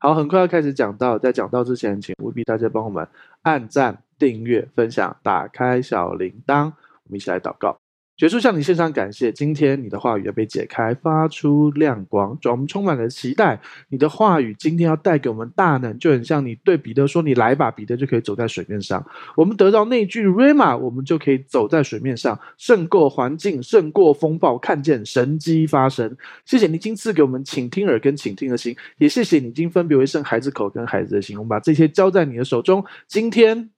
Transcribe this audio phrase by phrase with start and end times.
[0.00, 3.06] 好，很快要开始讲到，在讲到之前，请务必大家帮我们
[3.42, 6.66] 按赞、订阅、分享、打开小铃铛，
[7.02, 7.76] 我们一起来祷告。
[8.18, 9.30] 结束，向你献上感谢。
[9.30, 13.60] 今天你的话语要被解开，发出亮光，主，我们充满了期待。
[13.90, 19.06] 你的话语今天要带给我们大能，就很像你对彼得说：“你来吧。”彼得就可以走在水面上。
[19.36, 26.16] 我们得到那句 RMA 我们就可以走在水面上，胜过环境，胜过风暴，看见神迹发生。
[26.44, 31.38] 谢谢你今赐给我们倾听耳跟倾听的心，也谢谢你今分别为圣孩子口跟孩子的心。
[31.38, 32.84] 我们把这些交在你的手中。
[33.06, 33.70] 今天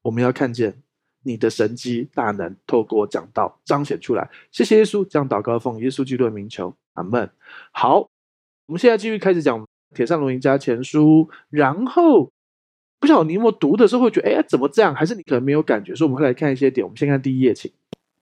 [0.00, 0.87] 我们要看见。
[1.22, 7.30] 你的神迹大能透过讲道彰显出来，谢谢耶稣，这样祷告奉耶稣基督的名求，阿门。
[7.72, 8.08] 好，
[8.66, 9.60] 我们现在继续开始讲
[9.94, 12.30] 《帖撒罗尼迦前书》，然后
[13.00, 14.94] 不晓得你有没有读的时候会觉得，哎，怎么这样？
[14.94, 15.94] 还是你可能没有感觉？
[15.94, 16.84] 所以我们会来看一些点。
[16.84, 17.70] 我们先看第一页，请。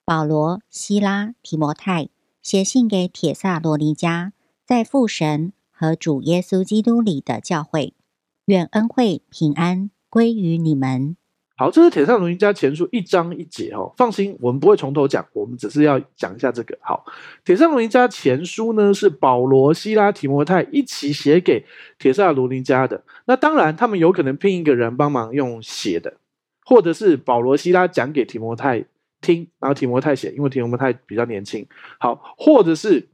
[0.04, 2.08] 保罗、西拉、提摩太
[2.42, 4.30] 写信给铁萨罗尼迦，
[4.64, 7.92] 在父神和主耶稣基督里的教会，
[8.44, 11.16] 愿恩惠平安归于你们。
[11.58, 13.90] 好，这是帖撒罗尼迦前书一章一节哦。
[13.96, 16.76] 放心，我们不会从头讲，我们只是要讲一下这个。
[16.82, 17.04] 好，
[17.46, 21.64] 帖撒罗尼迦前书呢是保罗、西拉、提摩太一起写给
[21.98, 23.02] 帖撒罗尼迦的。
[23.24, 26.18] 那当然，他们有可能聘一个人帮忙用写的，
[26.64, 28.84] 或者是保罗、西拉讲给提摩太
[29.22, 31.66] 听，然后提摩太写，因为提摩太比较年轻。
[31.98, 33.08] 好，或者是。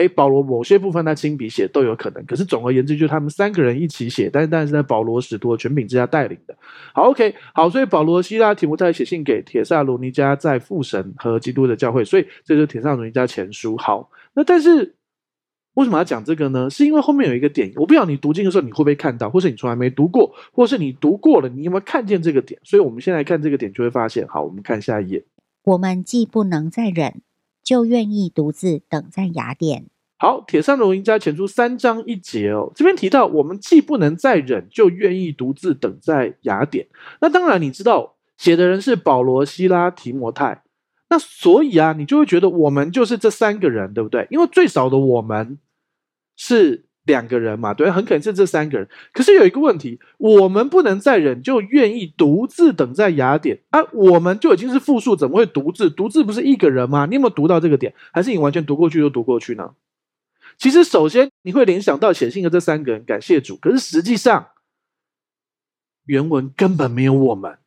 [0.00, 6.56] 诶，保罗某些部分他亲笔写都有可能，可是总而言之，就是他们三个人一起写，但是但是在保罗使徒的权柄之下带领的。
[6.94, 13.76] 好，OK，好，所以保罗、西拉、提摩太写信给铁萨罗尼迦在父神和基督的教会，所以这就是铁萨罗尼迦前书。
[13.76, 14.94] 好，那但是
[15.74, 16.68] 为什么要讲这个呢？
[16.68, 22.60] 是因为后面有一个点，我不知道你读经的时候你会不会看到，或是你从来没读过，或是你读过了，你有没有看见这个点？
[22.64, 25.24] 所以我们先来看这个点，就会发现，好，我们看下一页。
[25.64, 27.20] 我们既不能再忍。
[27.62, 29.86] 就愿意独自等在雅典。
[30.18, 36.86] 好，帖撒罗尼迦前出三章一节哦，这边提到我们既不能再忍，就愿意独自等在雅典。
[37.20, 40.62] 那当然，你知道写的人是保罗、希拉、提摩太，
[41.08, 44.26] 那所以啊，你就会觉得我们就是这三个人，对不对？
[44.30, 45.58] 因为最少的我们
[46.36, 46.84] 是。
[47.10, 48.88] 两个人嘛，对，很可能是这三个人。
[49.12, 53.80] 可是有一个问题，我们不能再忍，就愿意独自等在雅典啊。
[53.92, 55.90] 我们就已经是复数，怎么会独自？
[55.90, 57.04] 独自不是一个人吗？
[57.04, 57.92] 你有没有读到这个点？
[58.12, 59.74] 还是你完全读过去就读过去呢？
[60.56, 63.56] 其实，首先你会联想到写信的这三个人，感谢主。
[63.56, 64.48] 可是实际上，
[66.06, 67.58] 原文根本没有我们，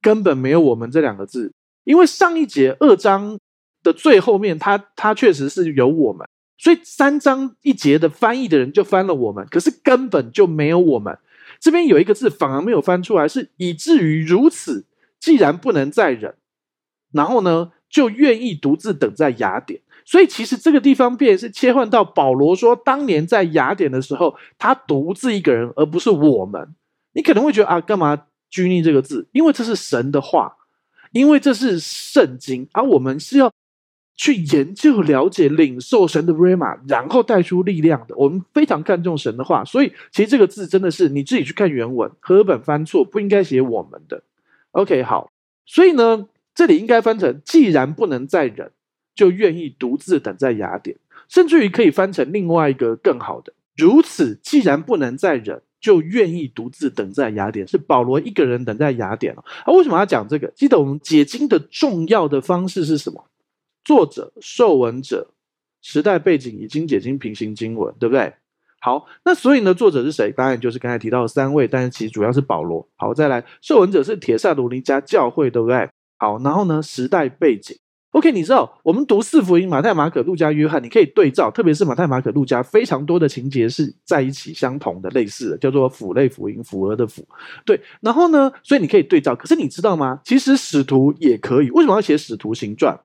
[0.00, 1.52] 根本没有我们这两个字。
[1.84, 3.38] 因为上一节二章
[3.82, 6.26] 的最后面，它它确实是有我们。
[6.62, 11.18] 所以三章一节的翻译的人就翻了我们，可是根本就没有我们。
[11.58, 14.86] 这边有一个字反而没有翻出来，是以至于如此。
[15.18, 16.36] 既然不能再忍，
[17.10, 19.80] 然后呢，就愿意独自等在雅典。
[20.04, 26.76] 所以其实这个地方便是切换到保罗说，当年在雅典的时候，他独自一个人，而不是我们。
[27.14, 29.28] 你可能会觉得啊，干嘛拘泥这个字？
[29.32, 30.54] 因为这是神的话，
[31.10, 33.52] 因为这是圣经，而我们是要。
[34.14, 38.14] 去研究、了解、领受神的 Rhema，然后带出力量的。
[38.16, 44.22] 我们非常看重神的话，所以其实这个字真的是你自己去看原文，和本翻错，不应该写我们的。
[44.72, 45.32] OK，好，
[45.66, 48.70] 所以呢，这里应该翻成：既然不能再忍，
[49.14, 50.96] 就愿意独自等在雅典。
[51.28, 57.66] 甚至于可以翻成另外一个更好的：如此，既然不能再忍，就愿意独自等在雅典。
[57.66, 59.72] 是保罗一个人等在雅典了啊？
[59.72, 60.46] 为什么要讲这个？
[60.48, 63.24] 记得我们解经的重要的方式是什么？
[63.84, 65.28] 作者、受文者、
[65.80, 68.32] 时代背景已经解经平行经文，对不对？
[68.80, 70.32] 好，那所以呢，作者是谁？
[70.32, 72.84] 当然就是刚才提到的三位，但是其实主要是保罗。
[72.96, 75.88] 好，再来，受文者是帖撒罗尼加教会，对不对？
[76.18, 77.76] 好，然后呢，时代背景
[78.10, 87.24] ，OK，你知道我们读四福音，马太、马可、路加、约翰，你可以对照，特别是马太、马可、路加，非常多的情节是在一起相同的、类似的，叫做辅类福音，符合的符。
[87.64, 89.36] 对，然后呢，所以你可以对照。
[89.36, 90.20] 可是你知道吗？
[90.24, 92.98] 其实使徒也可以，为什么要写使徒行传？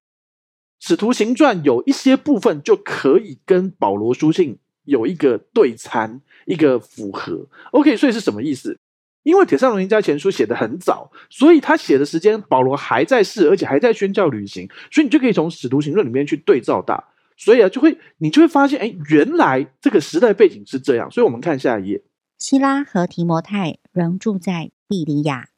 [0.79, 7.47] 使徒行传有一些部分就可以跟保罗书信有一个对参，一个符合。
[7.71, 8.77] OK，所以是什么意思？
[9.23, 17.03] 因为帖撒罗尼迦前书写得很早，所以他写的时间保罗还在世，而且还在宣教旅行，所以你就可以从使徒行传里面去对照到。
[17.35, 21.11] 所以啊，就会你就会发现，哎，原来这个时代背景是这样。
[21.11, 22.01] 所以我们看下一页，
[22.37, 25.49] 希拉和提摩太仍住在庇里亚，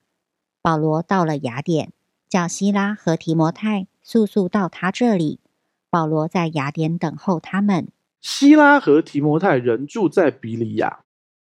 [0.64, 1.94] 保罗到了雅典，
[2.28, 3.86] 叫希拉和提摩太。
[4.10, 5.40] 速速到他这里。
[5.92, 7.90] 保罗在雅典等候他们。
[8.20, 11.02] 希拉和提摩太仍住在比利亚。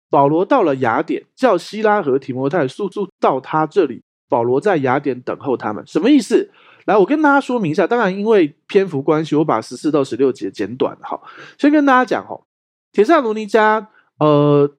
[0.08, 4.02] 保罗到了雅典，叫希拉和提摩太速速到他这里。
[4.30, 6.50] 保罗在雅典等候他们，什么意思？
[6.86, 7.86] 来，我跟大家说明一下。
[7.86, 10.96] 当然，因为篇幅关系，我把十四到十六节简短。
[11.02, 11.22] 好，
[11.58, 12.46] 先跟大家讲哦，
[12.92, 13.88] 帖撒罗尼迦，
[14.18, 14.74] 呃，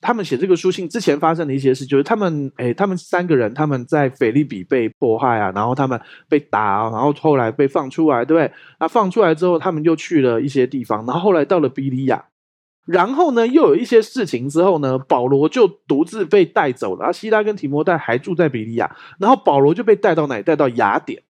[0.00, 8.52] 他们写这个书信之前发生的一些事，就是他们，诶，他们三个人他们在腓立比被迫害啊，然后他们被打啊，然后后来被放出来，对不对？
[8.78, 12.26] 那放出来之后，他们就去了一些地方，然后后来到了比利亚，
[12.86, 20.40] 然后呢，又有一些事情之后呢，保罗就独自被带走了，而西拉跟提摩太还住在比利亚，然后保罗就被带到哪？
[20.42, 21.22] 带到雅典，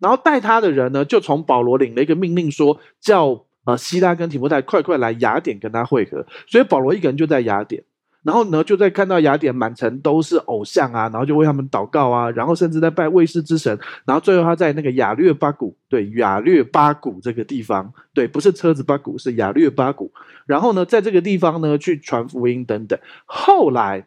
[0.00, 7.84] 然后带他的人呢，就从保罗领了一个命令说，叫呃希拉跟提摩太快快来雅典跟他会合，所以保罗一个人就在雅典。
[8.26, 20.10] 然后呢，就在看到雅典满城都是偶像啊，然后就为他们祷告啊，然后甚至在拜卫士之神，然后最后他在那个雅略巴谷，对，雅略巴谷这个地方，对，不是车子巴谷，是雅略巴谷。
[20.44, 22.98] 然后呢，在这个地方呢，去传福音等等。
[23.26, 24.04] 后来，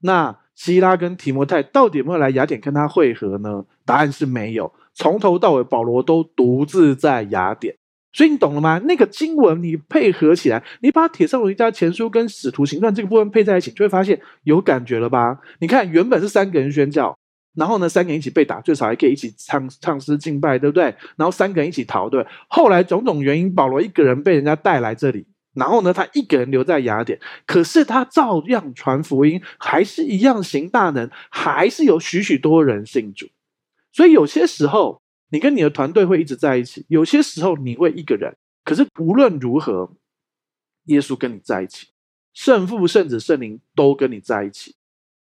[0.00, 3.66] 那希拉跟提摩太到底有没有来雅典跟他会合呢？
[3.84, 7.76] 答案是没有，从头到尾保罗都独自在雅典。
[8.12, 8.80] 所以你懂了吗？
[8.86, 15.38] 那个经文你配合起来，你把《帖撒罗尼迦前书》跟《使徒行传》这个部分配在一起，就会发现有感觉了吧？
[15.60, 17.16] 你看，原本是三个人宣教，
[17.54, 20.84] 然后呢，三个人一起被打，最少还可以一起唱唱诗敬拜，对不对？
[21.14, 22.26] 然后三个人一起逃，对。
[22.48, 25.24] 后来种种原因，保罗一个人被人家带来这里，
[25.54, 33.28] 然后呢，他一个人留在雅典，可是他照样传福音，还是一样行大能，还是有许许多人信主。
[33.92, 34.99] 所以有些时候。
[35.30, 39.96] 你跟你的团队会一直在一起，有些时候你会一个人，可是无论如何，
[40.84, 41.88] 耶稣跟你在一起，
[42.34, 44.76] 圣父、圣子、圣灵都跟你在一起。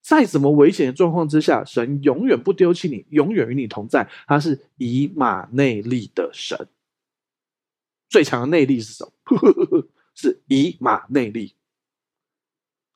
[0.02, 4.08] 在什么危险的状况之下，神永远不丢弃你，永远与你同在。
[4.26, 6.68] 他是以马内利的神，
[8.08, 9.12] 最强的内力是什么？
[10.14, 11.56] 是以马内利，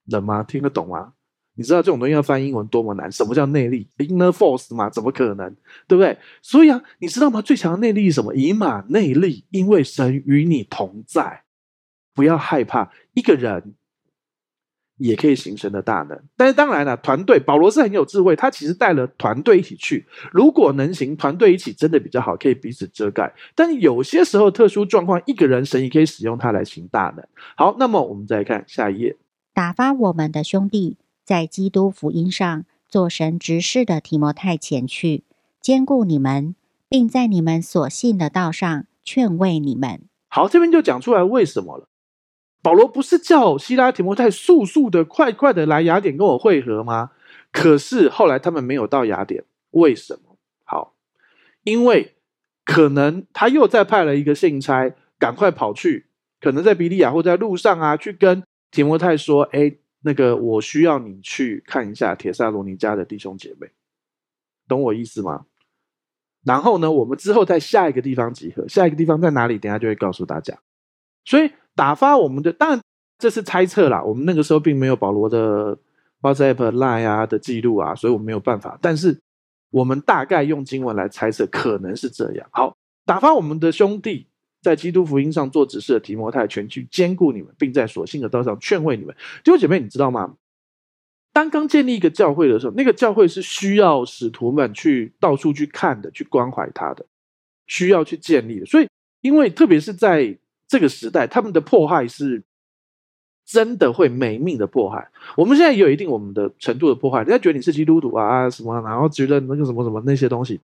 [0.05, 0.45] 能吗？
[0.45, 1.15] 听得懂吗？
[1.55, 3.11] 你知道这种东西要翻英文多么难？
[3.13, 4.89] 什么叫内力？Inner force 吗？
[4.89, 5.55] 怎么可能？
[5.87, 6.17] 对不对？
[6.41, 7.43] 所以啊，你知道吗？
[7.43, 8.35] 最强的内力是什么？
[8.35, 11.43] 以马内利，因为神与你同在，
[12.15, 12.91] 不要害怕。
[13.13, 13.75] 一个人
[14.97, 16.19] 也可以行神的大能。
[16.37, 20.07] 但是当然了，团队保罗是很有智慧，他其实带了团队一起去。
[20.33, 23.31] 如果能行，团队一起真的比较好，可以彼此遮盖。
[23.55, 27.27] 但有些时候特殊状况，一个人神也可以使用他来行大能。
[27.57, 29.17] 好，那么我们再看下一页，
[29.53, 30.97] 打发我们的兄弟。
[31.31, 35.23] 在基督福音上做神执事的提摩太前去，
[35.61, 36.57] 兼顾你们，
[36.89, 40.01] 并在你们所信的道上劝慰你们。
[40.27, 41.87] 好，这边就讲出来为什么了。
[42.61, 47.13] 保罗不是叫希拉提摩太速速的、快快的来雅典跟我会合吗？
[47.53, 50.37] 可是后来他们没有到雅典，为什么？
[50.65, 50.95] 好，
[51.63, 52.17] 因为
[52.65, 56.07] 可能他又再派了一个信差，赶快跑去，
[56.41, 58.43] 可能在比利亚或在路上啊，去跟
[58.73, 63.71] 提摩太说：“哎。”那个，我需要你去看一下帖撒罗尼迦的弟兄姐妹，
[64.67, 65.45] 懂我意思吗？
[66.43, 69.59] 然后呢，我们之后在下一个地方集合，下一个地方在哪里？
[69.59, 70.59] 等下就会告诉大家。
[71.27, 72.81] 所以打发我们的，当然
[73.19, 74.03] 这是猜测啦。
[74.03, 75.77] 我们那个时候并没有保罗的
[76.23, 78.79] WhatsApp、Line 啊的记录啊，所以我们没有办法。
[78.81, 79.21] 但是
[79.69, 82.49] 我们大概用经文来猜测，可能是这样。
[82.51, 82.75] 好，
[83.05, 84.30] 打发我们的兄弟。
[84.63, 89.15] 在基督福音上做指示的提摩太，全去坚固你们，并在所信的道上劝慰你们。
[89.43, 90.37] 弟兄姐妹，你知道吗？
[91.33, 97.07] 当刚建立一个教会的时候，那个教会是需要使徒们去到处去看的，去关怀他的，
[97.67, 98.67] 需要去建立的。
[98.67, 98.89] 所以，
[99.21, 100.37] 因为特别是在
[100.67, 102.43] 这个时代，他们的迫害是
[103.47, 105.09] 真的会没命的迫害。
[105.37, 110.61] 我们现在也有一定我们的程度的迫害，人家觉得你是基督徒啊什么，然后觉得那个什么什么那些东西。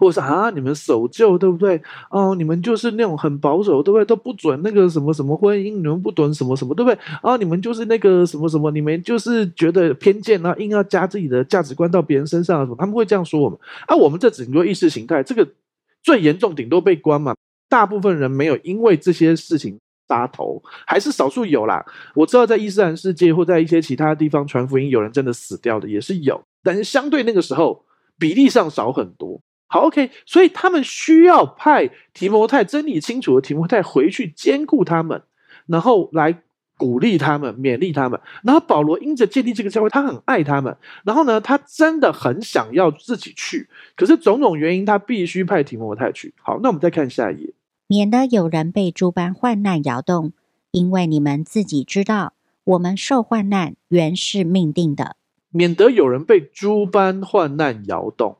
[0.00, 1.80] 或者啊，你们守旧对不对？
[2.10, 4.04] 哦，你们就是那种很保守，对不对？
[4.06, 6.98] 都不准那个什么什么婚姻，你们不准什么什么，对不对？
[7.20, 12.76] 啊，你们就是那个什么什么，你们就是觉得偏见啊，硬要加自己的价值观到别人身上什么？
[12.78, 13.94] 他们会这样说我们啊。
[13.94, 15.46] 我们这整个意识形态，这个
[16.02, 17.34] 最严重，顶多被关嘛。
[17.68, 19.78] 大部分人没有因为这些事情
[20.08, 21.84] 杀头，还是少数有啦。
[22.14, 27.84] 我知道在伊斯兰世界或在一些其他地方传福音，有人真的死掉的也是有，但是相对那个时候
[28.18, 29.40] 比例上少很多。
[29.72, 35.22] 好，OK，所以他们需要派提摩太真理清楚的提摩太回去兼顾他们，
[35.66, 36.42] 然后来
[36.76, 38.20] 鼓励他们、勉励他们。
[38.42, 40.76] 然后保罗因着建立这个教会，他很爱他们。
[41.04, 46.34] 然后呢，他真的很想要自己去，可是种种原因，他必须派提摩太去。
[46.42, 47.52] 好，那我们再看下一页，
[47.86, 50.32] 免得有人被诸般患难摇动，
[50.72, 52.32] 因为你们自己知道，
[52.64, 55.14] 我们受患难原是命定的。
[55.52, 58.36] 免得有人被诸般患难摇动。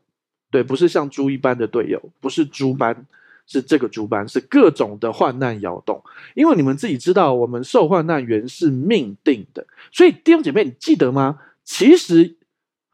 [0.50, 3.07] 对，不是像猪一般的队友，不是猪般，
[3.47, 6.02] 是这个猪般，是各种的患难摇动。
[6.35, 9.66] 因为你们自己知道，我们受患难原是命定的。
[9.92, 11.38] 所以弟兄姐妹，你记得吗？
[11.64, 12.37] 其实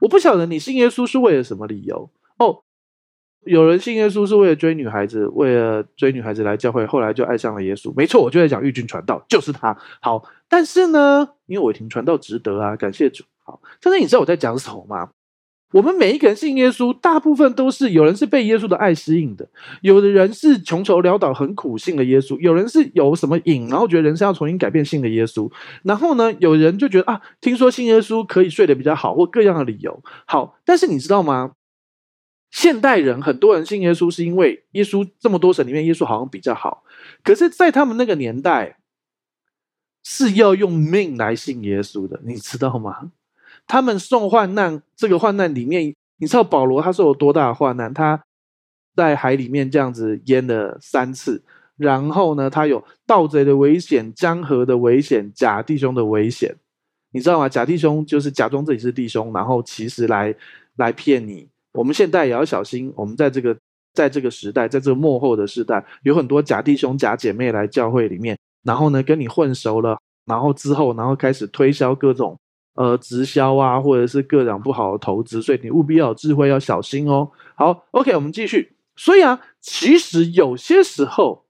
[0.00, 2.62] 我不晓得你信耶稣是为了什么理由哦。
[3.44, 7.94] 有人信耶稣是为了追女孩子，为了追女孩子来教会，后来就爱上了耶稣。
[7.96, 9.76] 没错，我就在讲玉军传道，就是他。
[10.02, 13.22] 好，但是呢，因为伟霆传道值得啊，感谢主。
[13.44, 15.10] 好，但是你知道我在讲什么吗？
[15.72, 19.48] 我们每一个人信耶稣，大部分都是有人是被耶稣的爱吸引的，
[19.82, 25.50] 有的人是穷愁潦倒、很苦信了耶稣，有人是有什么瘾，然后觉得人生要重新改变信的耶稣，
[25.82, 30.02] 然后呢，有人就觉得啊，听说信耶稣可以睡得比较好，或各样的理由。
[30.26, 31.52] 好，但是你知道吗？
[32.52, 36.84] 现代人很多人信耶稣，是因为耶稣这么多神里面，耶稣好像比较好。
[37.22, 38.78] 可是，在他们那个年代，
[40.04, 43.10] 是要用命来信耶稣的，你知道吗？
[43.66, 47.92] 他们送患难，这个患难里面，你知道保罗他是有多大的患难？
[47.92, 48.22] 他
[48.94, 51.42] 在海里面这样子淹了三次，
[51.76, 56.54] 然后呢，他有盗贼的危险、江河的危险、假弟兄的危险，
[57.12, 57.48] 你知道吗？
[57.48, 60.34] 假弟兄就是假装自己是弟兄，然后其实来
[60.76, 61.46] 来骗你。
[61.72, 63.54] 我们现在也要小心，我们在这个
[63.92, 72.38] 在这个时代，在这个末后的时代，有很多假弟兄、假姐妹来教会里面，然后呢，跟你混熟了，然后之后，然后开始推销各种。
[72.76, 77.30] 呃，直销啊，或者是各种不好的投资，所以你务必要有智慧，要小心哦。
[77.54, 78.76] 好，OK，我们继续。
[78.94, 81.46] 所以啊，其实有些时候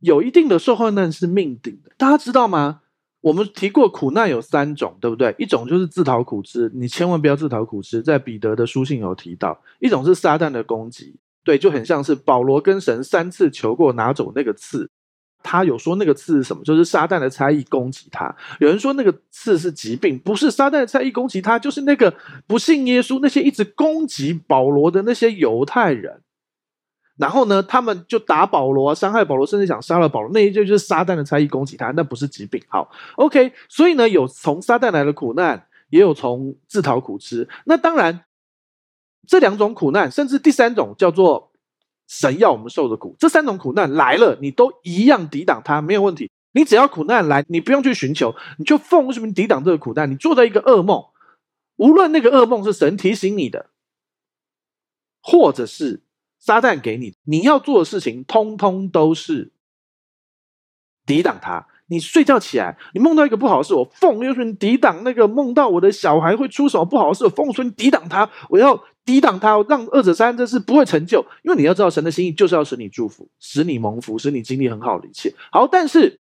[0.00, 2.80] 有一定的受患难是命定的，大家知道吗？
[3.22, 5.34] 我们提过苦难有三种，对不对？
[5.38, 9.60] 一种就是自讨苦吃，你千万不要自讨苦吃，在彼得的书信有提到。
[9.80, 14.88] 一种是撒旦的攻击，对，就很像是保罗跟神三次求过拿走那个刺。
[15.42, 16.64] 他有说那个刺是什么？
[16.64, 18.34] 就是撒旦的差役攻击他。
[18.58, 22.12] 有人说那个刺是疾病，不是撒旦的差役攻击他，就是那个
[22.46, 26.20] 不信耶稣、那些一直攻击保罗的那些犹太人。
[27.16, 30.30] 然后呢，他们就打保罗，伤害保罗，甚至想杀了保罗。
[30.32, 32.60] 那一句就是撒旦的差役攻击他，那不是疾病。
[32.68, 33.52] 好，OK。
[33.68, 37.48] 所以呢，有从撒旦来的苦难，也有从自讨苦吃。
[37.66, 38.24] 那当然，
[39.28, 41.52] 这两种苦难，甚至第三种叫做。
[42.06, 46.30] 神要我们受的苦，这三种苦难来了，你都一样抵挡它，没有问题。
[46.52, 50.10] 你只要苦难来，你不用去寻求，你就奉什么抵挡这个苦难。
[50.10, 51.04] 你做的一个噩梦，
[51.76, 53.70] 无论那个噩梦是神提醒你的，
[55.20, 56.00] 或者是
[56.38, 59.52] 撒旦给你，你要做的事情，通通都是
[61.04, 61.66] 抵挡它。
[61.88, 71.24] 你睡觉起来，你梦到一个不好的事，我奉耶稣名抵挡那个梦到我的小孩会出什么不好的事，我奉耶稣名抵挡他，我要抵挡他，让二者三这事不会成就。
[71.42, 75.32] 因为你要知道，神的心意就是要使你祝福，使你蒙福，使你经历很好的一切。
[75.50, 76.18] 好，但是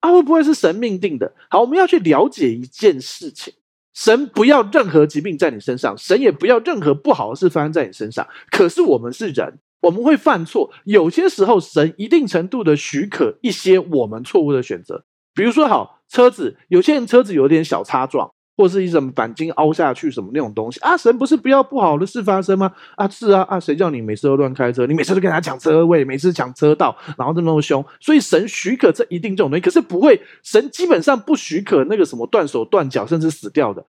[0.00, 1.32] 啊，会不会是神命定的？
[1.48, 3.54] 好，我们要去了解一件事情：
[3.94, 8.26] 神不要任何疾病在你身上，神也不要任何不好的事发生在你身上。
[8.50, 9.60] 可是我们是人。
[9.84, 15.04] 我们会犯错，有些时候神一定程度的许可一些我们错误的选择，
[15.34, 22.72] 比如说好车子，有些人车子有点小擦撞，或是一什么钣金凹下去什么那种东西啊，神不是不要不好的事发生吗？
[22.96, 33.84] 啊，是啊啊，谁叫你每次都乱开车，你每次都跟他抢车位，每次抢车道，然后这么凶，所以神许可这一定这种东西，可是不会，神基本上不许可那个什么断手断脚甚至死掉的。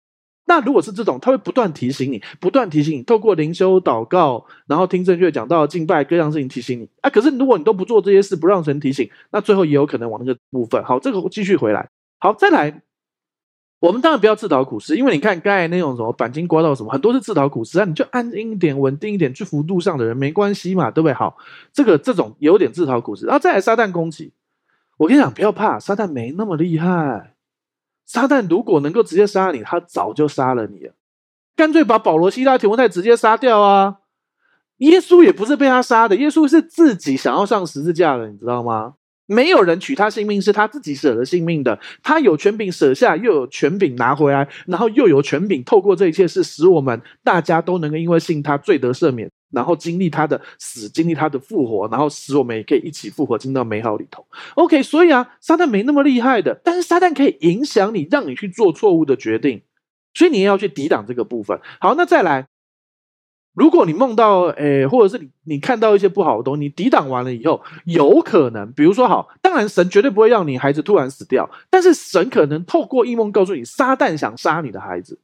[0.46, 7.10] 那如果是这种，他会不断提醒你，不断提醒你，透过灵修、祷告，然后听正确讲道、敬拜各样事情提醒你啊。
[7.10, 10.82] 可是如果你都不做这些事，不让神提醒，那最后也有可能往那个部分。
[10.82, 11.88] 好，这个继续回来。
[12.18, 12.82] 好，再来，
[13.80, 17.84] 我们当然不要自讨苦吃，因为你看刚才那种什么鈑金刮到什么，很多是自讨苦吃啊。
[17.86, 21.14] 你就安静一点、稳定一点，去辅路上的人没关系嘛，对不对？
[21.14, 21.36] 好，
[21.72, 23.24] 这个这种有点自讨苦吃。
[23.24, 24.32] 然后再来，撒旦攻击，
[24.98, 27.34] 我跟你讲，不要怕，撒旦没那么厉害。
[28.04, 30.92] 撒旦如果能够直接杀你，他早就杀了你了。
[31.56, 33.98] 干脆把保罗、西拉、提摩太直接杀掉啊！
[34.78, 38.94] 耶稣也不是被他杀的，耶稣是自己想要上十字架的，你知道吗？
[39.30, 41.78] 没有人取他性命，是他自己舍了性命的。
[42.02, 49.30] 他有权柄舍下，又有权柄拿回来，然后又有权柄透过这一切事，使我们大家都能够因为信他罪得赦免。
[49.52, 54.24] 然后经历他的死，经历他的复活，然后使我们也可以一起复活进到美好里头。
[54.54, 59.62] OK，所以啊，撒旦没那么厉害的，但是撒旦可以影响你，让你去做错误的决定，
[60.14, 61.58] 所以你也要去抵挡这个部分。
[61.80, 62.46] 好，那再来，
[63.54, 75.20] 如果你梦到，诶，或者是你你看到一些不好的东西，你抵挡完了以后，有可能，比如说好，当然神绝对不会让你孩子突然死掉，但是神可能透过异梦告诉你，撒旦想杀你的孩子。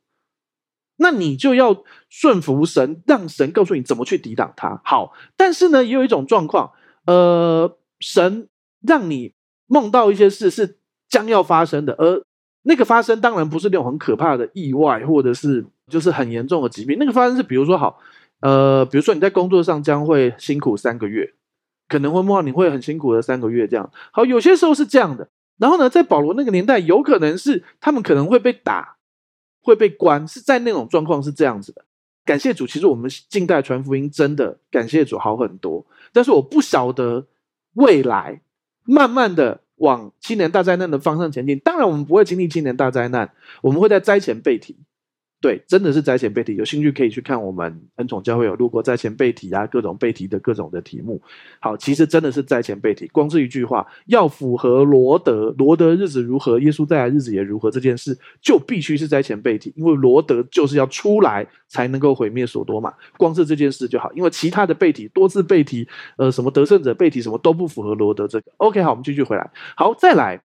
[0.99, 4.81] 那你就要顺服神，让神告诉你怎么去抵挡他。
[4.83, 6.73] 好，但是呢，也有一种状况，
[7.07, 8.49] 呃，神
[8.81, 9.35] 让你
[9.67, 10.79] 梦到一些事是
[11.09, 12.25] 将要发生的，而
[12.63, 16.97] 那个发生当然不是那种很可怕的意外，或者是就是很严重的疾病。
[16.99, 17.99] 那个发生是，比如说好，
[18.41, 21.35] 呃，比如说你在工作上将会辛苦三个月，
[21.89, 23.91] 可能会梦到你会很辛苦的三个月这样。
[24.13, 25.29] 好，有些时候是这样的。
[25.59, 28.95] 然后呢，在保罗那个年代，有可能是他们可能会被打。
[29.63, 31.85] 会被关，是在那种状况是这样子的。
[32.25, 35.85] 感谢主，其实我们近代传福音真的感谢主好很多。
[36.13, 37.27] 但是我不晓得
[37.73, 38.41] 未来
[38.85, 41.59] 慢慢的往七年大灾难的方向前进。
[41.59, 43.29] 当然，我们不会经历七年大灾难，
[43.61, 44.77] 我们会在灾前被提。
[45.39, 51.21] 对，真的是灾前被提，有兴趣可以去看我们恩宠教会有录过灾前被提啊，各种被提的各种的题目。
[51.61, 68.51] 好，其实真的是灾前被提，光是一句话，要符合罗德，罗德日子如何，耶稣再来日子也如何，这件事就必须是灾前被提，因为罗德就是要出来才能够毁灭所多嘛，光是这件事就好，因为其他的被提，多次被提，呃，什么得胜者被提，什么都不符合罗德这个。
[68.57, 70.46] OK，好，我们继续回来，好，再来。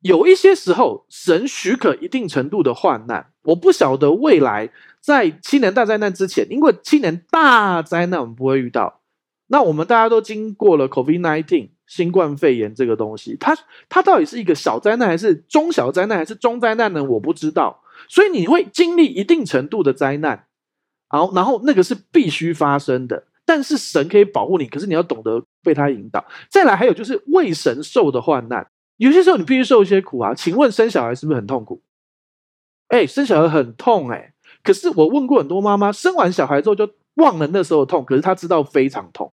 [0.00, 3.32] 有一些时候，神许可一定程度的患难。
[3.44, 9.00] 我不晓得未来在七年大灾难之前，因为七年大灾难我们不会遇到。
[9.48, 13.56] 那我们大家都经过了 COVID-19 新冠肺炎这个东西，它
[13.88, 17.02] 它到底是一个小灾难，还是中小灾难，还是中灾难呢？
[17.04, 17.82] 我不知道。
[18.08, 20.46] 所以你会经历一定程度的灾难，
[21.08, 23.24] 好，然后那个是必须发生的。
[23.44, 26.24] 但是神可以保护你，可是你要懂得被他引导。
[26.50, 28.66] 再来，还有就是为神受的患难。
[28.96, 31.82] 有些时候你必须受一些苦啊，请问生小孩是不是很痛苦？
[32.88, 34.32] 哎，生小孩很痛哎。
[34.62, 39.32] 可是我问过很多妈妈，生完小孩之后就忘了那时候的痛，可是她知道非常痛。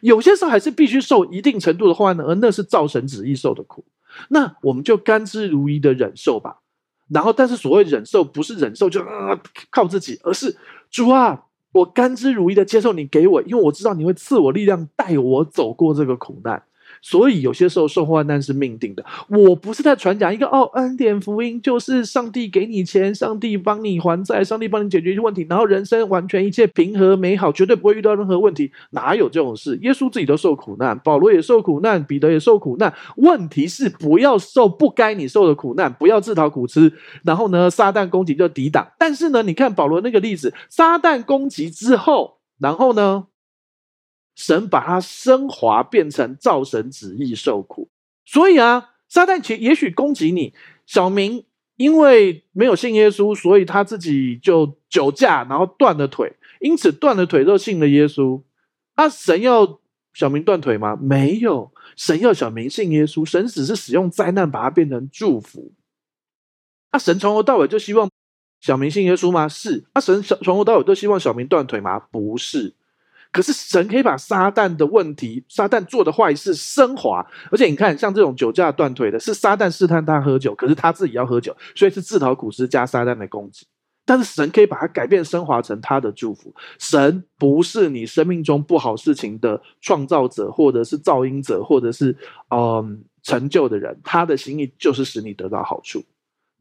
[0.00, 3.84] 有些时候还是必须受一定程度的患难，而那是造神旨意受的苦。
[4.30, 6.60] 那我们就甘之如饴的忍受吧。
[7.08, 9.38] 然后，但是所谓忍受，不是忍受就啊
[9.70, 10.56] 靠自己，而是
[10.90, 16.62] 主啊，我甘之如饴的接受你给我，因为我知道你会赐我力量，带我走过这个苦难。
[17.04, 19.04] 所以有些时候受患难是命定的。
[19.28, 28.72] 我不是在传讲一个哦，恩典福音就是上帝给你钱，上帝帮你还债，上帝帮你解决一些问题，然后人生完全一切平和美好，绝对不会遇到任何问题。
[28.92, 29.78] 哪有这种事？
[29.82, 32.90] 耶稣自己都受苦难，保罗也受苦难，彼得也受苦难。
[33.16, 36.90] 问题是不要受不该你受的苦难，不要自讨苦吃。
[37.22, 38.86] 然后呢，撒旦攻击就抵挡。
[38.98, 43.26] 但是呢，你看保罗那个例子，撒旦攻击之后，然后呢？
[44.34, 47.88] 神把它升华，变成照神旨意受苦。
[48.24, 50.54] 所以啊，撒旦其也许攻击你，
[50.86, 51.44] 小明
[51.76, 58.42] 因为没有信耶稣，所以他自己就酒驾，然后断了腿，因此断了腿就信了耶稣。
[58.94, 59.80] 啊，神要
[60.12, 60.96] 小明断腿吗？
[60.96, 63.24] 没有，神要小明信耶稣。
[63.24, 65.72] 神只是使用灾难把它变成祝福。
[66.90, 68.08] 啊，神从头到尾就希望
[68.60, 69.48] 小明信耶稣吗？
[69.48, 69.84] 是。
[69.92, 71.98] 啊，神从头到尾都希望小明断腿吗？
[71.98, 72.74] 不是。
[73.34, 83.66] 可是神可以把撒旦的问题、撒旦做的坏事升华，而且你看，像这种酒驾断腿的，是撒旦试探他喝酒，可是他自己要喝酒，所以是自讨苦吃加撒旦的攻击。
[84.06, 86.54] 但是神可以把它改变升华成他的祝福。
[86.78, 92.16] 神不是你生命中不好事情的创造者，或者是噪音者，或者是
[92.50, 96.04] 嗯成就的人，他的心意就是使你得到好处。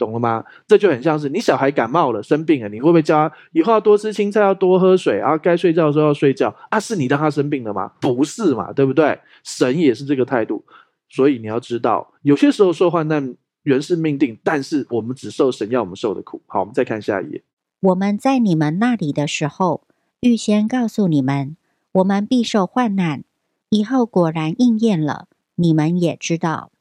[0.04, 0.44] 懂了吗？
[0.68, 6.54] 这就很像是你小孩感冒了、生病了，你会不会叫他以后要多吃青菜、要多喝水，然后该睡觉的时候要睡觉？
[6.70, 7.92] 啊，是你让他生病了吗？
[8.02, 9.18] 不是嘛，对不对？
[9.44, 10.64] 神也是这个态度，
[11.10, 16.42] 所以你要知道，有些时候受患难原是命定，但是我们只受神要我们受的苦。
[16.48, 17.44] 好，我们再看下一页。
[17.80, 19.88] 我们在你们那里的时候，
[20.22, 21.58] 预先告诉你们，
[21.94, 23.24] 我们必受患难，
[23.70, 26.72] 以后果然应验了，你们也知道。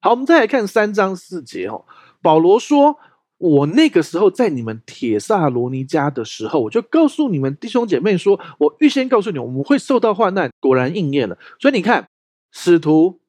[0.00, 1.84] 好，我们再来看三章四节哦。
[2.20, 2.96] 保罗说
[3.38, 11.38] ：“我那个时候在你们铁萨罗尼迦的时候，我就告诉你们弟兄姐妹说，我预先告诉你，我们会受到患难，果然应验了。
[11.60, 12.08] 所以你看，
[12.50, 13.20] 使徒，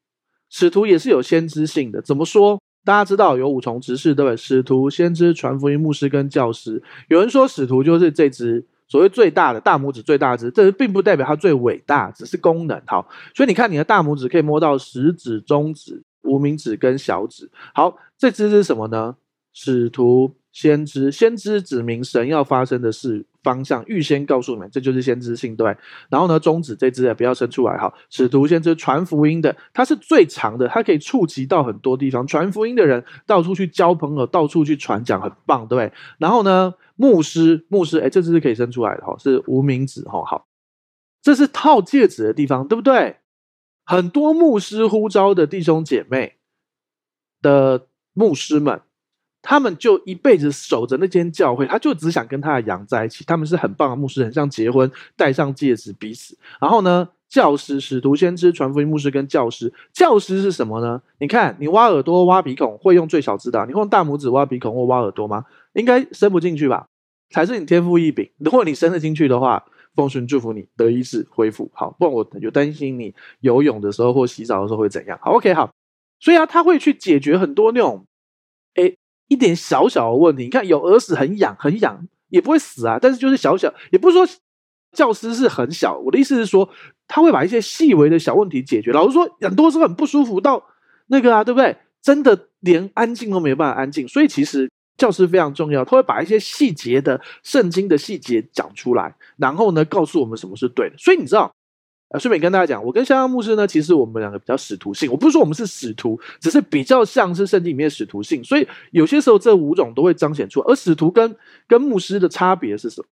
[0.50, 2.02] 使徒也是有先知性的。
[2.02, 2.60] 怎么说？
[2.84, 4.38] 大家知道有五重职事，对不对？
[4.38, 6.82] 使徒、先知、传福音、牧师跟教师。
[7.10, 12.82] 有人说使徒就是这只所谓最大的大拇指，最大只，这并不代表它最伟大，只是功能。
[12.88, 19.16] 好，所以你看你的大拇指可以摸到食指、中指。”无名指跟小指，好，这支是什么呢？
[19.52, 25.76] 使徒、先知，先知指明神要发生的事方向，预先告诉你们，这就是先知性，对。
[26.10, 27.92] 然后呢，中指这支也不要伸出来，哈。
[28.10, 32.26] 使徒、先知传福音的，它是最长的，它可以触及到很多地方。
[32.28, 35.92] 传福音的人到处去交朋友，到处去传讲，很棒，对。
[36.20, 40.46] 然后呢，牧师，牧师，哎，这支是可以伸出来的，哈，是无名指，哈，好，
[41.22, 43.18] 这是套戒指的地方，对不对？
[43.90, 46.36] 很多牧师呼召的弟兄姐妹
[47.42, 48.82] 的牧师们，
[49.42, 53.24] 他们就一辈子守着那间教会，他就只想跟他的羊在一起。
[53.26, 56.38] 他们是很棒的牧师，很像结婚，戴上戒指彼此。
[56.62, 61.02] 然后呢，教师、使徒、先知、传福音牧师跟教师，教师是什么呢？
[61.20, 65.46] 你看，你挖耳朵、挖鼻孔会用最小指的，你会用大拇指挖鼻孔或挖耳朵吗？
[65.74, 66.86] 应该伸不进去吧？
[67.32, 68.30] 才是你天赋异禀。
[68.38, 69.66] 如果你伸得进去的话。
[70.00, 75.20] 奉顺祝福你得医治恢复好，不然我就担心你游泳的时候或洗澡的时候会怎样。
[75.22, 75.70] 好，OK，好，
[76.22, 78.06] 所以啊，他会去解决很多那种，
[78.76, 78.96] 哎，
[79.28, 80.44] 一点小小的问题。
[80.44, 84.26] 你看有耳屎很痒，很痒，也不会死啊，但是就是小小，也不是说
[84.94, 85.98] 教师是很小。
[85.98, 86.70] 我的意思是说，
[87.08, 88.94] 他会把一些细微的小问题解决。
[88.94, 90.64] 老师说，很多时候很不舒服到
[91.08, 91.76] 那个啊，对不对？
[92.02, 94.08] 真的连安静都没有办法安静。
[94.08, 100.96] 所以其实教师非常重要，他会把一些细节的圣经的细节讲出来，然后呢，告诉我们什么是对的。
[101.00, 101.52] 所以你知道。
[102.12, 105.12] 呃，顺便跟大家讲，我跟香香牧师呢，其实我们两个比较使徒性。
[105.12, 108.44] 我不是说我们是使徒，只是比较像是圣经里面的使徒性。
[108.44, 110.60] 所以有些时候这五种都会彰显出。
[110.62, 111.36] 而使徒跟
[111.68, 113.08] 跟牧师的差别是什么？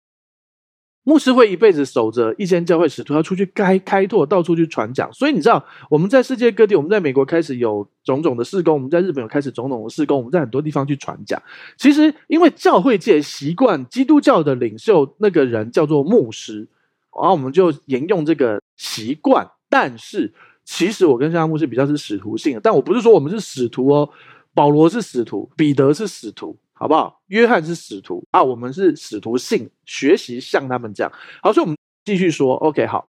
[1.05, 5.11] 牧师会一辈子守着一间教会，使徒要出去开开拓，到处去传讲。
[5.13, 11.41] 所以你知道，我们在世界各地，我们在美国开始有种种的事工，我们在日本有开始种种的事工，我们在很多地方去传讲。
[11.77, 16.67] 其实因为教会界习惯，基督教的领袖那个人叫做牧师。
[17.13, 20.33] 然后我们就沿用这个习惯，但是
[20.65, 24.09] 其实我跟香香牧师比较是使徒性的，但我不是说我们是使徒哦。
[24.53, 27.21] 保罗是使徒，彼得是使徒，好不好？
[27.27, 31.11] 约翰是使徒啊，我们是使徒性，学习像他们这样。
[31.41, 33.07] 好，所以我们继续说，OK，好，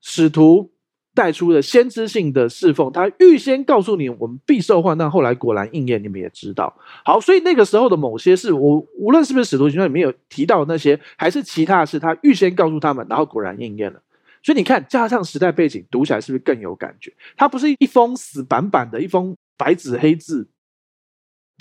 [0.00, 0.72] 使徒。
[1.14, 6.74] 带出了先知性的侍奉，他预先告诉你我们必受患难，后来果然应验，你们也知道。
[7.04, 14.00] 好，所以那个时候的某些事，我无论是不是使徒行传里面有提到那些，还是其他的事，他预先告诉他们，然后果然应验了。
[14.42, 17.12] 所以你看，加上时代背景，读起来是不是更有感觉？
[17.36, 20.48] 它不是一封死板板的一封白纸黑字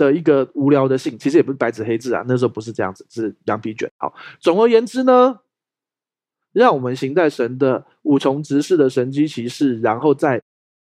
[0.06, 3.90] 的一个无聊的信，其实也不是白纸黑字啊，那时候不是这样子，是羊皮卷。
[3.98, 5.40] 好，总而言之呢。
[6.54, 10.42] 让我们行在神的五重职事的神迹骑士，然后再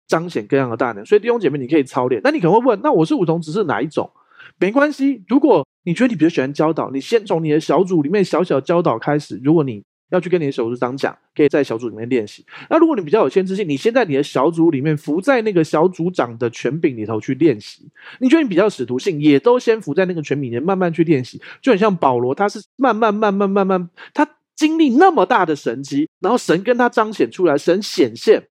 [0.06, 1.04] 彰显各样的大能。
[1.04, 2.18] 所以弟兄姐妹，你可以操练。
[2.24, 4.10] 那你可能会问：那我是五重职事哪一种？
[4.58, 9.38] 没关系，如果你觉得你比较喜欢教导，你先从你的小组里面小小教导开始。
[9.44, 12.44] 如果你要去跟你的小组长讲，可以在小组里面练习。
[12.68, 17.88] 那如果你比较有先知性，你先在你的小组里面服在那个小组长的权柄里头去练习。
[18.18, 21.40] 你觉得你比较使徒性，也都先服在那个权柄里面慢慢去练习。
[21.62, 24.28] 就很像保罗，他是慢慢慢慢慢慢他。
[24.56, 28.46] 经历那么大的神迹，然后神跟他彰显出来，神显现，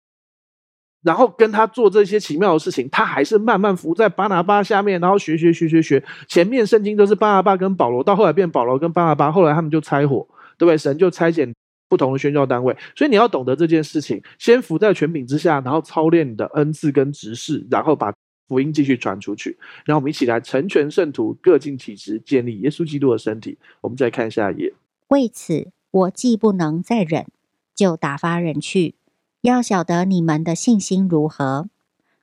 [1.02, 6.04] 然后跟他做这些奇妙的事情，他还是慢慢服在巴拿巴下面，然后学学学学学。
[6.28, 10.78] 前面圣经都是巴拿巴跟保罗，到后来变保罗跟巴拿巴，后来他们就拆伙，对不对？
[10.78, 11.54] 神就差遣
[11.88, 18.14] 不同的宣教单位，所以你要懂得这件事情，先服在权柄之下，然后操练你的恩赐跟执事，然后把
[18.48, 19.58] 福音继续传出去。
[19.86, 23.58] 然后我们一起来成全圣徒，各尽其职，建立耶稣基督的身体。
[23.82, 24.74] 我们再看下一页，
[25.10, 25.70] 为此。
[25.92, 27.26] 我既不能再忍，
[27.74, 28.96] 就打发人去，
[29.40, 31.70] 要晓得你们的信心如何。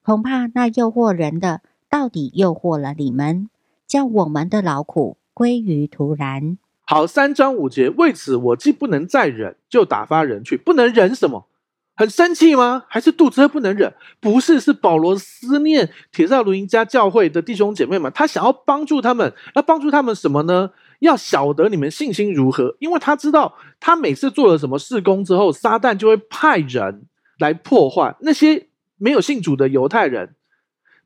[0.03, 3.49] 恐怕那诱惑人的，到底诱惑了你们，
[3.87, 6.59] 叫我们的劳苦归于徒然。
[6.93, 10.59] 好，三章五节，为此我既不能再忍，就打发人去。
[10.59, 11.49] 不能忍什么？
[11.97, 12.85] 很生气吗？
[12.87, 13.95] 还是肚子饿不能忍？
[14.21, 20.69] 不是，是保罗思念帖撒罗尼家教会的弟兄姐妹们，他想要帮助他们，要帮助他们什么呢？
[20.99, 27.07] 要晓得你们信心如何，因为他知道，他每次做了什么事工之后，撒旦就会派人
[27.39, 28.67] 来破坏那些
[28.99, 30.35] 没有信主的犹太人，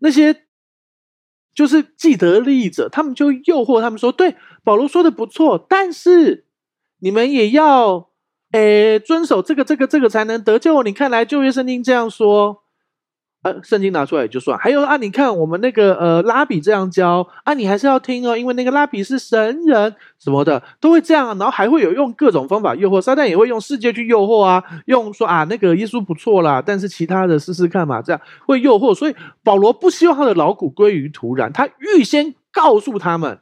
[0.01, 0.46] 那些
[1.57, 6.45] 就是既得利益者，他们就诱惑他们说：“对，保罗说的不错，但是
[7.01, 8.11] 你们也要
[8.53, 12.66] 诶遵守这个、这个、这个才能得救。”你看来旧约圣经这样说。
[13.47, 33.39] 呃，圣经拿出来也就算，还有啊，你看我们那个呃拉比这样教啊，你还是要听哦，因为那个拉比是神人什么的，都会这样，然后还会有用各种方法诱惑，撒旦也会用世界去诱惑啊，用说啊那个耶稣不错啦，但是其他的试试看嘛，这样会诱惑，所以保罗不希望他的劳苦归于徒然，他预先告诉他们，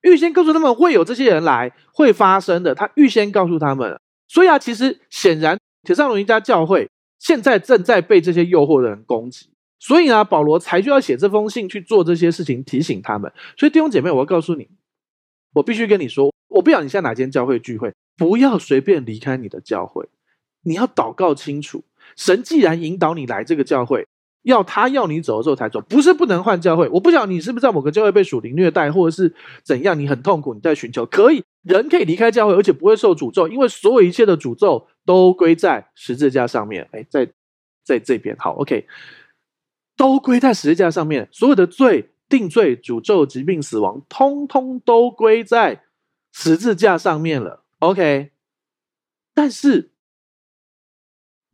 [0.00, 6.88] 预先告诉他们会有这些人来会发生的，他预先告诉他们，所以啊，其实显然铁上龙一家教会。
[7.20, 13.30] 现在正在被这些诱惑的人攻击，所以呢，保罗才就要写这封信去做这些事情，提醒他们。
[13.56, 14.68] 所以弟兄姐妹，我要告诉你，
[15.52, 20.08] 我必须跟你说，我不晓得你现在哪间教会聚会，不要随便离开你的教会，
[20.62, 21.84] 你要祷告清楚。
[22.16, 24.06] 神既然引导你来这个教会，
[24.42, 26.88] 要他要你走的时候才走，不是不能换教会。
[26.88, 34.86] 我不晓得你是不是在某个教会被属灵虐待，或者是怎样，你很痛苦，你在寻求，可以，人可以离开教会，而且不会受诅咒，因为所有一切的诅咒。
[35.06, 37.32] 都归在十字架上面，哎，在
[37.82, 38.86] 在这边好，OK，
[39.96, 45.82] 都归在十字架上面，所有的罪、定罪、诅咒、疾病、死亡，通通都归在
[46.32, 48.30] 十字架上面了，OK。
[49.34, 49.90] 但是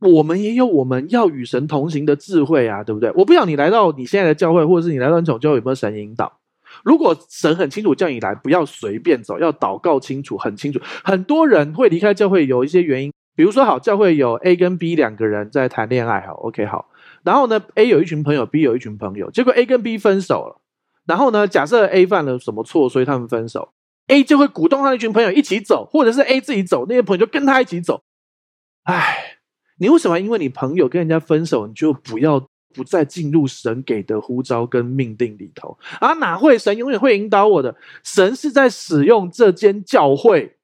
[0.01, 3.11] 我们也有我们要与神同行的智慧啊，对不对？
[3.13, 6.39] 我不想你来到你现在的教会，或者是你来到那种教会有没有神引导？
[6.83, 10.79] 如果神很清楚叫你来，不要随便走，要祷告清楚，很清楚。
[11.03, 13.11] 很多人会离开教会，有一些原因。
[13.35, 16.89] 比如说，好，教会有 A 跟 B 两个人在谈恋爱，好，OK，好。
[17.23, 20.61] 然后呢，A 有一群朋友，B 有一群朋友，结果 A 跟 B 分手了。
[21.05, 23.69] 然后呢，假设 A 犯了什么错，所以他们分手。
[24.07, 28.01] A 就会鼓动他那群朋友一起走，或者是 A 自己走，那些朋友就跟他一起走。
[28.83, 29.37] 哎，
[29.77, 32.39] 你为什么因为你朋友跟人家分手，你就不要
[32.73, 36.13] 不再进入神给的呼召跟命定里头啊？
[36.13, 36.57] 哪会？
[36.57, 37.75] 神永远会引导我的。
[38.03, 40.57] 神是在使用这间教会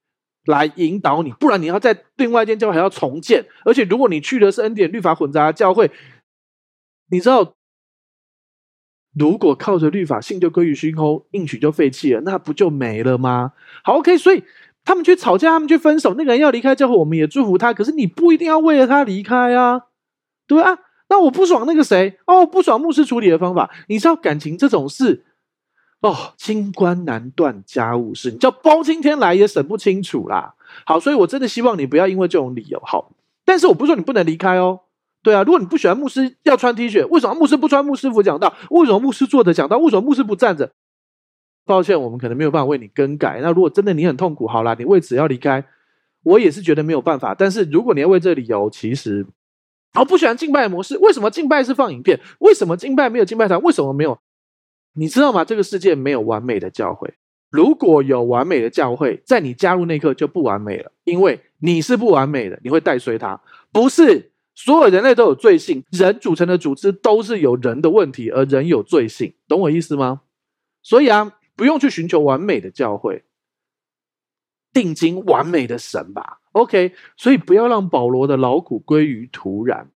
[0.44, 3.46] 来引导你，不然你要在另外一间教会还要重建。
[3.64, 5.90] 而且如果你去的是恩典律法混杂的教会，
[7.10, 7.54] 你知道。
[9.16, 13.52] 如果靠着律法，信就归于虚空，应许就废弃了，那不就没了吗？
[13.84, 14.42] 好，OK，所以
[14.84, 17.72] 他们去吵架，他们去分手，那个人要离开教会，我们也祝福他。
[17.72, 19.82] 可是你不一定要为了他离开啊，
[20.48, 20.76] 对啊。
[21.08, 23.70] 那我不爽那个谁哦，不爽牧师处理的方法。
[23.88, 25.24] 你知道感情这种事
[26.00, 30.54] 哦，清官难断家务事，你叫包青天来也审不清楚啦。
[30.84, 33.12] 好，所以我真的希望你不要因为这种理由好，
[33.44, 34.80] 但是我不是说你不能离开哦。
[35.22, 38.54] 对啊，如果你不喜欢牧师要穿 T 恤，为什么牧师不穿牧师服讲道？
[38.70, 39.78] 为什么牧师坐着讲道？
[39.78, 40.70] 为什么牧师不站着？
[41.64, 43.40] 抱歉，我们可能没有办法为你更改。
[43.40, 45.64] 那如果真的你很痛苦，好啦，你为此要离开，
[46.24, 47.34] 我也是觉得没有办法。
[47.34, 49.26] 但是如果你要为这理由，其实，
[49.94, 50.98] 哦不喜欢敬拜的模式。
[50.98, 52.20] 为什么敬拜是放影片？
[52.40, 53.62] 为什么敬拜没有敬拜堂？
[53.62, 54.18] 为什么没有？
[54.94, 55.44] 你知道吗？
[55.44, 57.14] 这个世界没有完美的教会。
[57.50, 63.40] 如果有完美的教会，在你加入那刻就不完美了，因为你是不完美的，你会带衰他，
[63.72, 64.32] 不是。
[64.56, 70.20] 所有人类都有罪性，人组成的组织都是有人的问题，而人有罪性，懂我意思吗？
[70.80, 73.24] 所以啊，不用去寻求完美的教会，
[74.72, 76.38] 定睛完美的神吧。
[76.54, 79.88] OK，所以不要让保罗的劳苦归于徒然。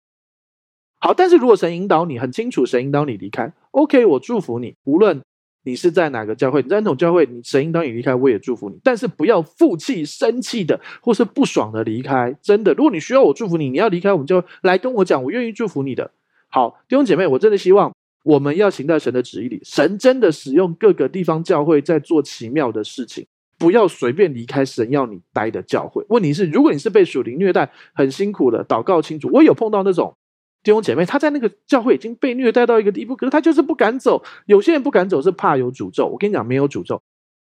[1.01, 5.23] 好，但是如果神引导你，很清楚，神引导你离开，OK，我祝福你，无论。
[5.65, 6.63] 你是在哪个教会？
[6.63, 8.79] 你在那种教会，你神引导你离开，我也祝福你。
[8.83, 12.35] 但是不要负气、生气的，或是不爽的离开。
[12.41, 16.11] 真的，如果你需要我祝福你，你要离开，我们就来跟我讲，我愿意祝福你的。
[16.49, 17.93] 好，弟兄姐妹，我真的希望
[18.25, 19.61] 我们要行在神的旨意里。
[19.63, 23.27] 神真的使用各个地方教会在做奇妙的事情，
[23.59, 26.05] 不要随便离开神要你待的教会。
[26.09, 29.29] 问题是，如果你是被属灵虐待，很辛苦的，祷告清楚。
[29.33, 30.17] 我有碰到那种。
[30.65, 34.23] 弟兄姐妹，他在那个教会已经被虐待到一个地步，可是他就是不敢走。
[34.47, 37.01] 有些人不敢走是怕有诅咒，我跟你讲，没有诅咒。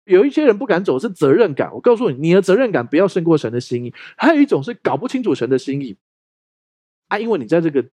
[0.04, 1.74] 有一些人不敢走是责任感。
[1.74, 3.92] 我告诉你，你的责任感不要胜过神的心意。
[4.16, 5.96] 还有一种是搞不清楚神的心意
[7.08, 7.84] 啊，因为你在这个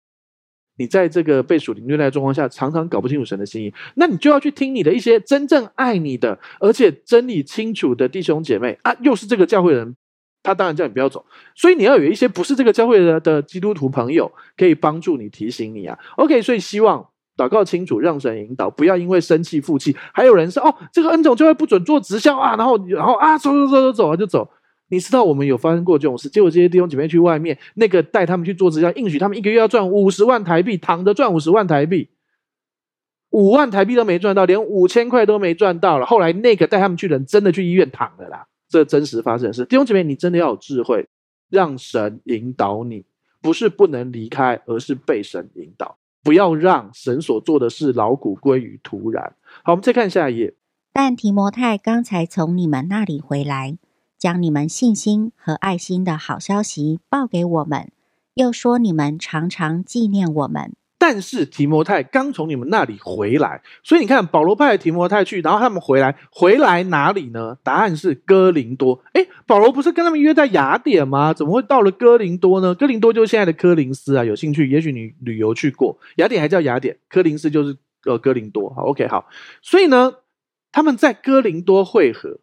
[0.77, 9.95] 你在这个被属灵虐待的状况下，常常搞不清楚神的心意，那你就要去听你的一些真正爱你的，而且真理清楚的弟兄姐妹啊，又是这个教会人。
[10.43, 15.97] 他当然叫你不要走，所以你要有一些不是这个教会的的基督徒朋友可以帮助你、提醒你啊。
[16.15, 19.93] OK，所以希望祷告清楚，让神引导，不要因为生气负气。
[20.13, 24.49] 还有人说哦，这个恩总就会不准做直销啊，然后然后啊，走走走走走啊就走。
[24.89, 32.09] 你知道我们有发生过这种事，结果这些弟兄姐妹去外面，那个带他们去做直销，应许他们一个月要赚五十万台币，躺着赚五十万台币，
[33.31, 36.05] 五万台币都没赚到，连五千块都没赚到了。
[36.05, 38.47] 后来那个带他们去的人真的去医院躺了啦。
[38.69, 41.07] 这真实发生的事，弟兄姐妹，你真的要有智慧，
[41.49, 43.05] 让神引导你，
[43.41, 49.33] 不是不能离开，而是被神引导，不要让神所做的事劳苦归于徒然。
[49.63, 50.53] 好，我们再看下一页。
[50.91, 53.77] 但提摩太刚才从你们那里回来，
[54.17, 57.91] 将你们信心和爱心的好消息报给我们，
[58.33, 60.73] 又说你们常常纪念我们。
[60.99, 67.55] 但是提摩太刚从你们那里回来，所以你看保罗派提摩太去，然后他们回来，回来哪里呢？
[67.61, 68.99] 答案是哥林多。
[69.13, 71.31] 诶，保罗不是跟他们约在雅典吗？
[71.35, 72.73] 怎么会到了哥林多呢？
[72.73, 74.23] 哥林多就是现在的科林斯啊。
[74.23, 78.73] 有兴趣，也许你旅游去过，雅典还叫雅典，科林斯就是呃哥林多。
[78.73, 79.27] 好，OK，好。
[79.61, 80.15] 所以呢，
[80.71, 82.39] 他们在哥林多会合。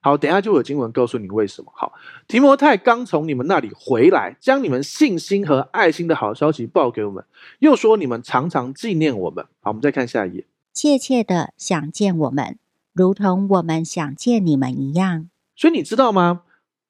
[0.00, 1.72] 好，等一下就有经文告诉你为什么。
[1.74, 1.92] 好，
[2.28, 7.24] 提摩太刚从你们那里回来，将你们信心和爱心的好消息报给我们，
[7.58, 9.44] 又说你们常常纪念我们。
[9.60, 12.58] 好，我们再看下一页，切切的想见我们，
[12.92, 15.28] 如同我们想见你们一样。
[15.56, 16.42] 所以你知道吗？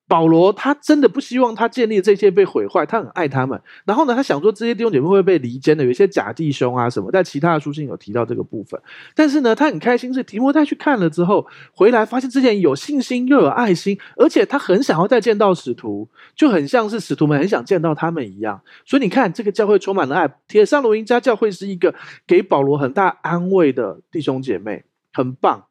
[0.09, 3.61] 保罗他真的不希望他建立这些被毁坏，他很爱他们。
[3.85, 8.81] 然后呢，他想说这些弟兄姐妹会被离间的，有一些假弟兄啊什么，在其他的书信有提到这个部分。
[9.15, 18.61] 但是呢，他很开心是提摩太去看了之后回来，发现之前有信心又有爱心，而且他很想要再见到使徒，就很像是使徒们很想见到他们一样。
[18.87, 20.29] 所以你看，这个教会充满了爱。
[20.49, 21.95] 铁上罗尼迦教会是一个
[22.27, 25.68] 给保罗很大安慰的弟兄姐妹，很棒。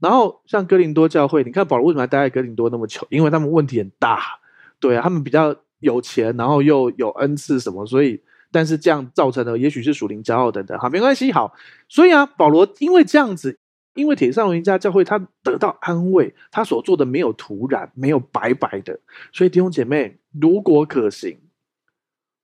[0.00, 3.06] 然后像哥林多教会，你看保罗为什么还待在哥林多那么久？
[3.10, 4.40] 因为他们问题很大，
[4.80, 11.54] 对啊，他们比较有钱，然后又有恩赐什么，所以但是这样造成的也许是属灵骄傲等等，好，没关系，好，
[11.86, 13.58] 所以啊，保罗因为这样子，
[13.94, 18.98] 因为铁上罗家教会他得到安慰，他所做的没有徒然，没有白白的，
[19.32, 21.38] 所以弟兄姐妹，如果可行，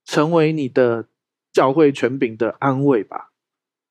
[0.05, 1.07] 成为你的
[1.53, 3.31] 教会权柄的安慰吧。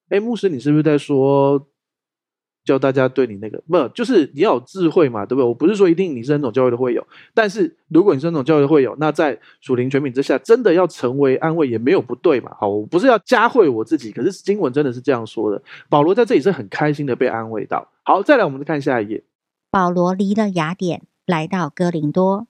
[0.10, 1.68] 哎，牧师，你是不是在说？
[2.66, 5.48] 教大家对你那个不，就是你要有智慧嘛，对不对？
[5.48, 12.52] 我不是说一定你是那种教育的会友，但是如果你是那种教育的会友，那在属灵权柄之下，真的要成为安慰也没有不对嘛。
[12.60, 15.62] 好，我不是要加惠我自己，可是经文真的是这样说的。
[15.88, 17.88] 保罗在这里是很开心的被安慰到。
[18.04, 19.24] 好，再来我们再看下一页。
[19.70, 22.48] 保罗离了雅典，来到哥林多。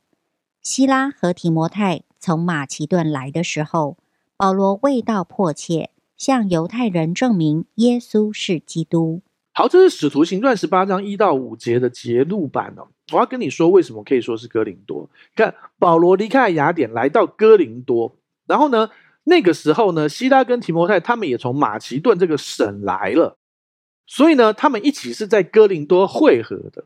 [0.62, 3.98] 希拉和提摩太从马其顿来的时候，
[4.38, 9.22] 保罗味道迫切，向犹太人证明耶稣是基督。
[9.58, 12.90] 好，这是《使徒行传》十八章一到五节的节录版哦。
[13.14, 15.10] 我要跟你说，为什么可以说是哥林多？
[15.34, 18.90] 看保罗离开雅典，来到哥林多，然后呢，
[19.24, 23.38] 那个时候呢，西拉跟提摩太他们也从马其顿这个省来了，
[24.06, 26.84] 所以呢，他们一起是在哥林多会合的。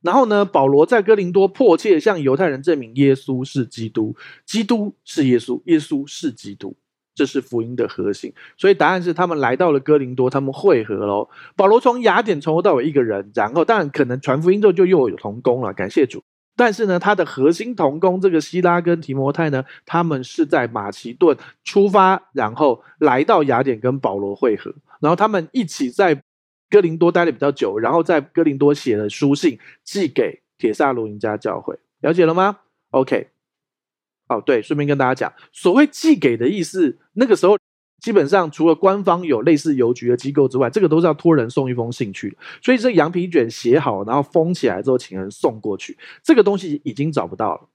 [0.00, 4.16] 然后呢，保罗在哥林多迫切向犹太人证明耶稣是基督，
[4.46, 6.74] 基督是耶稣，耶稣是基督。
[7.18, 11.28] 这是福音的核心，所以答案是他们来到了哥林多，他们会合喽。
[11.56, 16.22] 保罗从雅典从头到尾一个人，然后当然可能传福音之后就又有同工了，感谢主。
[16.54, 26.22] 但是呢，他的核心同工这个希拉跟提摩太呢，他们是在马其顿出发，然后来到雅典跟保罗会合，然后他们一起在
[26.70, 32.58] 哥林多待了比较久，然后在哥林多写了书信寄给铁萨罗尼迦教会，了解了吗
[32.92, 33.28] ？OK。
[34.28, 37.58] 哦，对，顺便跟大家讲，所谓寄给的意思，那个时候
[38.00, 42.36] 基本上除了官方有类似邮局的机构之外，这个都是要托人送一封信去。
[42.62, 45.98] 所以这羊皮卷写好，然后封起来之后，请人送过去。
[46.22, 47.68] 这个东西已经找不到了，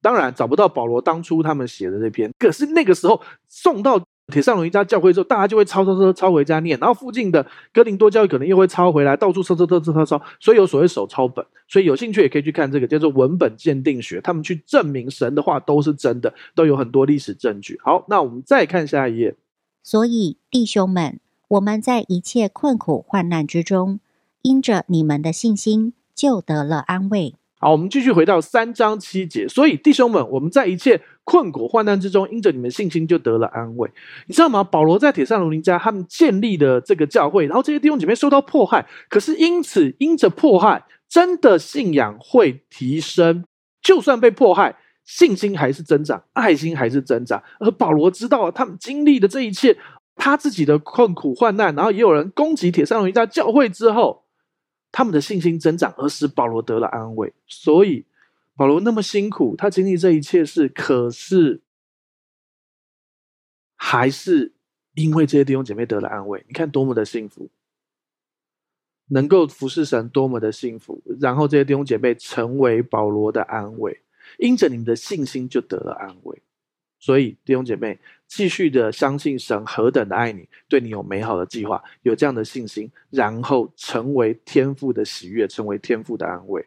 [0.00, 4.06] 当然找不到保罗当初他们写的那篇，可是那个时候送到。
[4.28, 11.44] 帖撒罗尼迦教会之后，大家就会抄抄抄抄回家念，然后附近的哥林多教会可能又会抄回来，到处抄抄抄抄抄抄，所以有所谓手抄本。
[11.68, 17.80] 所以有兴趣也可以去看这个叫做文本鉴定学，他们去证明神的话都是真的，都有很多历史证据。
[17.82, 19.34] 好，那我们再看下一页。
[19.82, 23.98] 所以弟兄们，我们在一切困苦患难之中，
[24.42, 27.34] 因着你们的信心，就得了安慰。
[27.64, 29.46] 好，我们继续回到三章七节。
[29.46, 33.88] 所以弟兄们，我们在一切困苦患难之中，因着你们信心，就得了安慰。
[34.26, 34.64] 你知道吗？
[34.64, 43.44] 保罗在铁扇罗林家他们建立的这个教会，然后这些弟兄姐妹受到迫害，可是因此因着迫害，真的信仰会提升。
[43.80, 47.40] 就算被迫害，信心还是增长，爱心还是增长。
[47.60, 49.76] 而保罗知道他们经历的这一切，
[50.16, 54.21] 他自己的困苦患难，然后也有人攻击铁扇罗林家教会之后。
[54.92, 57.32] 他们的信心增长，而使保罗得了安慰。
[57.46, 58.04] 所以
[58.54, 61.62] 保罗那么辛苦，他经历这一切事，可是
[63.74, 64.52] 还是
[64.94, 66.44] 因为这些弟兄姐妹得了安慰。
[66.46, 67.48] 你看多么的幸福，
[69.06, 71.02] 能够服侍神，多么的幸福。
[71.18, 74.02] 然后这些弟兄姐妹成为保罗的安慰，
[74.38, 76.42] 因着你们的信心就得了安慰。
[77.02, 86.64] 所以弟兄姐妹，继续的相信神何等的爱你，对你有美好的计划，有这样的信心，然后成为天父的喜悦，成为天父的安慰。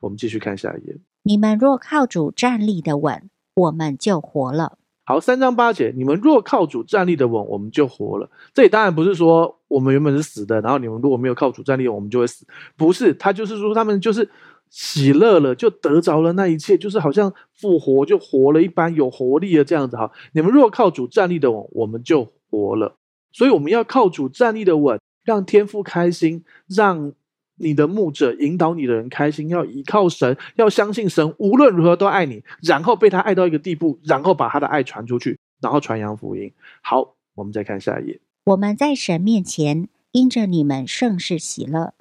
[0.00, 0.96] 我们继续看下一页。
[1.22, 4.76] 你们若靠主站立的稳，我们就活了。
[5.04, 8.28] 好，三章八节，你们若靠主站立的稳，我们就活了。
[8.52, 12.44] 这里当然不是说我们原本是死的，然后你们如果没有靠主站立，我们就会死。
[12.76, 14.28] 不是，他就是说他们就是。
[14.68, 20.10] 喜乐了，就得着了那一切，就是好像复活就活了一般，有活力了这样子哈。
[20.32, 22.96] 你们若靠主站立的稳，我们就活了。
[23.32, 27.12] 所以我们要靠主站立的稳，让天父开心，让
[27.56, 29.48] 你的牧者引导你的人开心。
[29.48, 36.52] 要依靠神，要相信神无论如何都爱你，然后被他爱到一个地步，然后把他的爱传出去，然后传扬福音。
[36.82, 38.20] 好，我们再看下一页。
[38.44, 41.94] 我们在神面前因着你们甚是喜乐，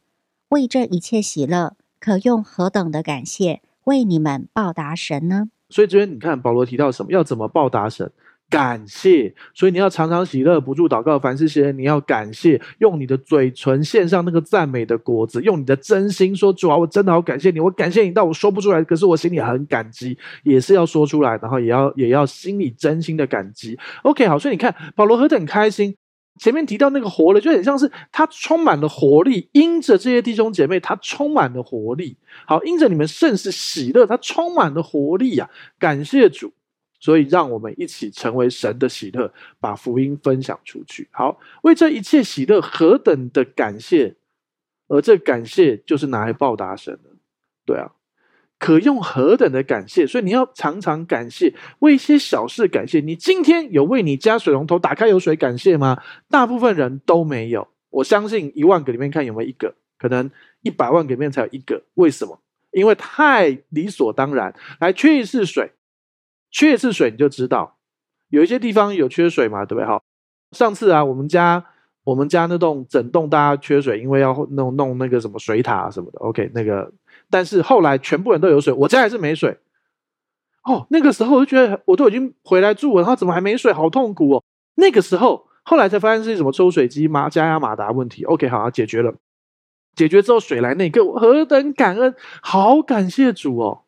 [0.50, 1.76] 为这一切喜乐。
[2.06, 5.50] 可用何等的感谢为你们报答神呢？
[5.70, 7.12] 所以这边你看保罗提到什么？
[7.12, 8.12] 要怎么报答神？
[8.48, 9.34] 感谢。
[9.56, 23.76] 所以你要常常喜乐，不住祷告，凡事谢恩，你要感谢，用你的嘴唇献上那个赞美的果子，用你的真心说：主啊，我真的好感谢你，我感谢你到我说不出来，可是我心里很感激，也是要说出来，然后也要也要心里真心的感激。
[24.04, 25.96] OK，好，所以你看保罗何等开心。
[26.38, 32.18] 前面提到那个活了，就很像是他充满了活力，因着这些弟兄姐妹，他充满了活力。
[32.46, 35.80] 好，因着你们甚是喜乐，他充满了活力呀、啊！
[35.80, 36.54] 感谢主，
[37.00, 41.08] 所以让我们一起成为神的喜乐，把福音分享出去。
[41.12, 44.16] 好，为这一切喜乐何等的感谢，
[44.90, 47.10] 而这感谢就是拿来报答神的。
[47.66, 47.95] 对啊。
[48.66, 53.00] 可用何等的感谢，所以你要常常感谢，为一些小事感谢。
[53.00, 56.02] 你今天有为你家水龙头打开有水感谢吗？
[56.32, 57.68] 大部分人都没有。
[57.92, 60.32] 我相信一万个里面看有没有一个，可能
[60.64, 61.84] 一百万个里面才有一个。
[61.94, 62.40] 为什么？
[62.72, 64.52] 因为太理所当然。
[64.80, 65.74] 来，缺一次水，
[66.50, 67.78] 缺一次水，你就知道
[68.30, 69.86] 有一些地方有缺水嘛，对不对？
[69.86, 70.02] 哈，
[70.54, 71.64] 上次啊，我们家
[72.04, 76.18] 我们家那栋整栋大家缺水，因为要弄弄那个什么水塔什么的。
[76.22, 76.92] OK，那个，
[77.36, 79.58] 但是后来全部人都有水，我家还是没水。
[80.64, 84.42] 哦，那个时候我就觉得我都已经回来住了，然后怎么还没水，好痛苦哦。
[84.76, 88.24] 那个时候后来才发现是什么抽水机马加压马达问题。
[88.24, 89.14] OK，好，解决了。
[89.98, 93.82] 解决之后水来那一刻，我何等感恩，好感谢主哦。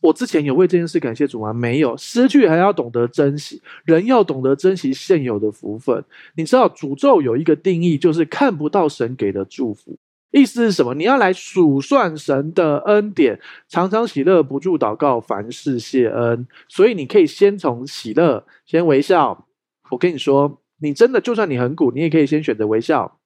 [0.00, 1.52] 我之前有为这件事感谢主吗？
[1.52, 6.04] 没有，失去还要懂得珍惜，人要懂得珍惜现有的福分。
[6.34, 9.96] 你知道诅咒有一个定义，就是看不到神给的祝福。
[10.32, 10.94] 意思是什么？
[10.94, 16.48] 你要来数算神的恩典，常常喜乐，不住祷告，凡事谢恩。
[16.68, 19.46] 所以你可以先从喜乐，先微笑。
[19.90, 23.20] 我跟你说，你真的就算你很苦，你也可以先选择微笑。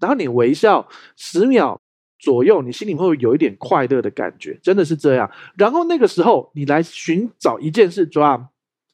[0.00, 1.78] 然后你微笑十秒。
[2.16, 5.30] 左右，你心里会有一点快乐的感觉，真的是这样。
[5.58, 8.48] 然后那个时候，你来寻找一件事，抓，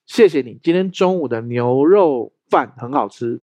[0.06, 3.40] 谢谢你，今天中午的牛肉饭很好吃。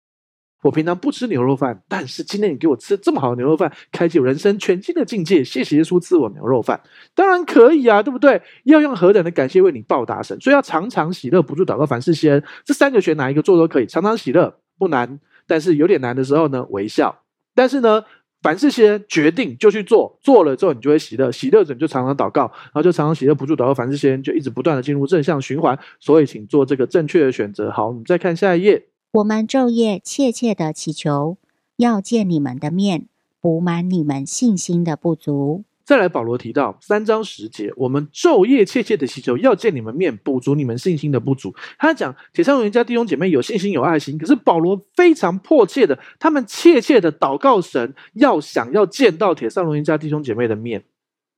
[0.62, 5.44] 我平常不吃牛肉饭，但是今天你给我吃这么好的牛肉饭，开启我人生全新的境界。
[5.44, 6.80] 谢谢耶稣赐我牛肉饭，
[7.14, 8.40] 当然可以啊，对不对？
[8.64, 12.42] 要用何等的感谢为你报答神，所以要常常喜乐，不住祷告，凡事谢恩。
[12.64, 13.86] 这三个选哪一个做都可以。
[13.86, 17.22] 常常喜乐不难，但是有点难的时候呢，微笑。
[17.54, 18.04] 但是呢。
[18.42, 23.74] 凡事先决定就去做，做了之后你就会喜乐，喜乐者你就常常祷告，然后就常常喜乐不住祷告。
[23.74, 27.72] 凡事先就一直不断的进入正向循环，所以请做这个正确的选择。
[27.72, 28.86] 好，我们再看下一页。
[29.12, 31.38] 我们昼夜切切的祈求，
[31.76, 33.06] 要见你们的面，
[33.40, 35.64] 补满你们信心的不足。
[35.84, 41.54] 再来，保罗提到三章十节，我们昼夜切切的祈求，要见你们面，补足你们信心的不足。
[41.78, 50.84] 他讲帖撒罗尼迦弟兄姐妹有信心有爱心，可是保罗非常迫切的，他们切切的祷告神，要想要见到帖撒罗尼迦弟兄姐妹的面，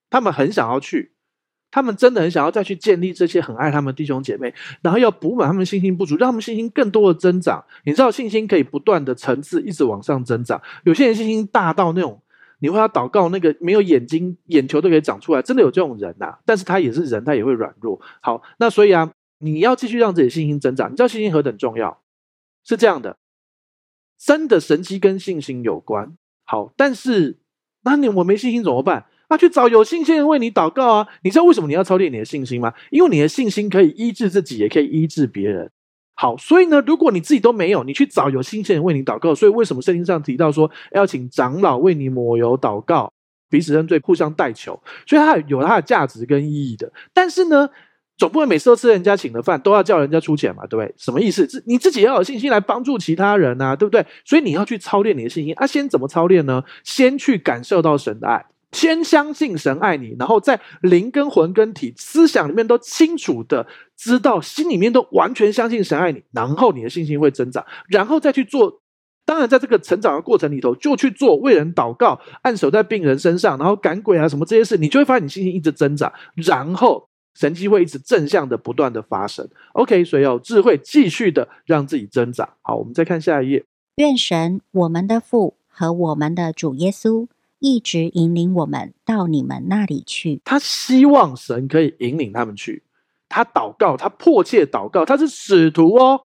[0.09, 1.13] 他们很想要去，
[1.71, 4.53] 他们真的很想要再去建立这些很爱他们弟兄姐妹，
[4.83, 7.65] 然后要补满他们信心不足，让他们信心更多的增长。
[7.85, 12.21] 你知道信心可以不断的层次一直往上增长，有些人信心大到那种。
[12.61, 18.01] 你会要祷告，那个没有眼睛、眼球都可以长出来，真的有这种人呐、但是他也是人，他也会软弱。
[18.21, 20.91] 好，那所以啊，你要继续让自己信心增长。
[20.91, 22.01] 你知道信心何等重要？
[22.65, 23.17] 是这样的，
[24.19, 26.17] 真的神迹跟信心有关。
[26.43, 27.39] 好，但是
[27.85, 29.07] 那你我没信心怎么办？
[29.29, 31.09] 那、去找有信心人为你祷告啊。
[31.23, 32.73] 你知道为什么你要操练你的信心吗？
[32.91, 35.71] 因为你的信心可以医治自己，也可以医治别人。
[36.15, 39.35] 好，所以呢，如果你自己都没有，你去找有信心人为你祷告。
[39.35, 43.13] 所以为什么圣经上提到说要请长老为你抹油祷告，
[43.49, 44.81] 彼此认罪，互相代求？
[45.07, 46.91] 所以它有它的价值跟意义的。
[47.13, 47.69] 但是呢，
[48.17, 50.93] 总不会每次都吃人家请的饭，都要叫人家出钱嘛，对不对？
[50.97, 51.47] 什么意思？
[51.67, 54.05] 你自己要有信心来帮助其他人啊，对不对？
[54.25, 55.67] 所以你要去操练你的信心啊。
[55.67, 56.65] 先怎么操练呢？
[56.83, 58.45] 先去感受到神的爱。
[58.73, 63.67] 先相信神爱你，然后在灵跟魂跟体思想里面都清楚的
[63.97, 68.81] 知道，心里面都完全相信神爱你，然后你的信心会增长，然后再去做。
[69.25, 79.47] 当然，在这个成长的过程里头，就去做为人祷告、按手在病人身上，然后赶鬼啊什么这些事，你就会发现你信心一直增长，然后神迹会一直正向的不断的发生。
[79.75, 82.49] OK，所以有智慧继续的让自己增长。
[82.63, 83.63] 好，我们再看下一页。
[83.97, 87.27] 愿神我们的父和我们的主耶稣。
[87.59, 90.41] 一直引领我们到你们那里去。
[90.45, 92.83] 他希望神可以引领他们去。
[93.29, 96.23] 他祷告，他迫切祷告，他是使徒哦，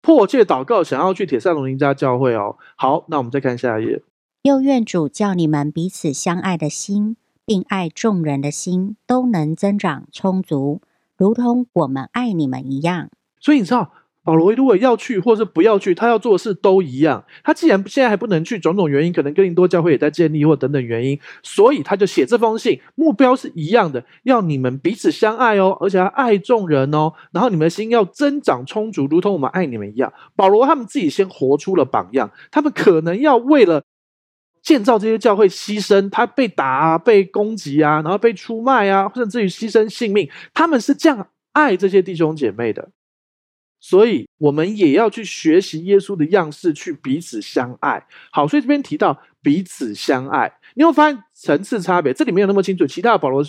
[0.00, 2.56] 迫切祷告，想要去铁塞罗尼迦教会哦。
[2.76, 4.02] 好，那我们再看下一页。
[4.42, 7.16] 又愿主叫你们彼此相爱的心，
[7.46, 10.80] 并爱众人的心，都能增长充足，
[11.16, 13.08] 如同我们爱你们一样。
[13.40, 13.92] 所以你知道。
[14.24, 17.24] 保罗如果要去，或是不要去，他要做的事都一样。
[17.42, 30.12] 他既然现在还不能去，种种原因，可能哥林多教会也在建立，或等等原因，所以他就写这封信，目标是一样的，要你们彼此相爱哦，而且要爱众人哦，然后你们的心要增长充足，如同我们爱你们一样。
[30.36, 33.82] 保罗他们自己先活出了榜样，他们可能要为了
[34.62, 42.90] 建造这些教会牺牲，他被打啊，被攻击啊，然后被出卖啊，甚至于牺牲性命，他们是这样爱这些弟兄姐妹的。
[43.84, 48.06] 所以，我们也要去学习耶稣的样式，去彼此相爱。
[48.30, 52.86] 好，所以这边提到彼此相爱，你会发现层次差别，这里没有那么清楚。
[52.86, 53.42] 其他的保罗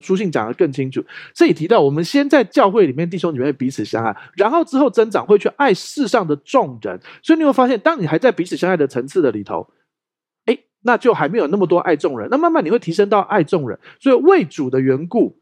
[0.00, 1.04] 书信讲得更清楚。
[1.34, 6.98] 这里提到，我们先在教会里面弟兄姐妹彼此相爱，然后之后增长会去爱世上的众人。
[7.22, 9.68] 所以你会发现，当你还在彼此相爱的层次的里头，
[10.46, 12.26] 诶，那就还没有那么多爱众人。
[12.30, 13.78] 那慢慢你会提升到爱众人。
[14.00, 15.38] 所以为主的缘故，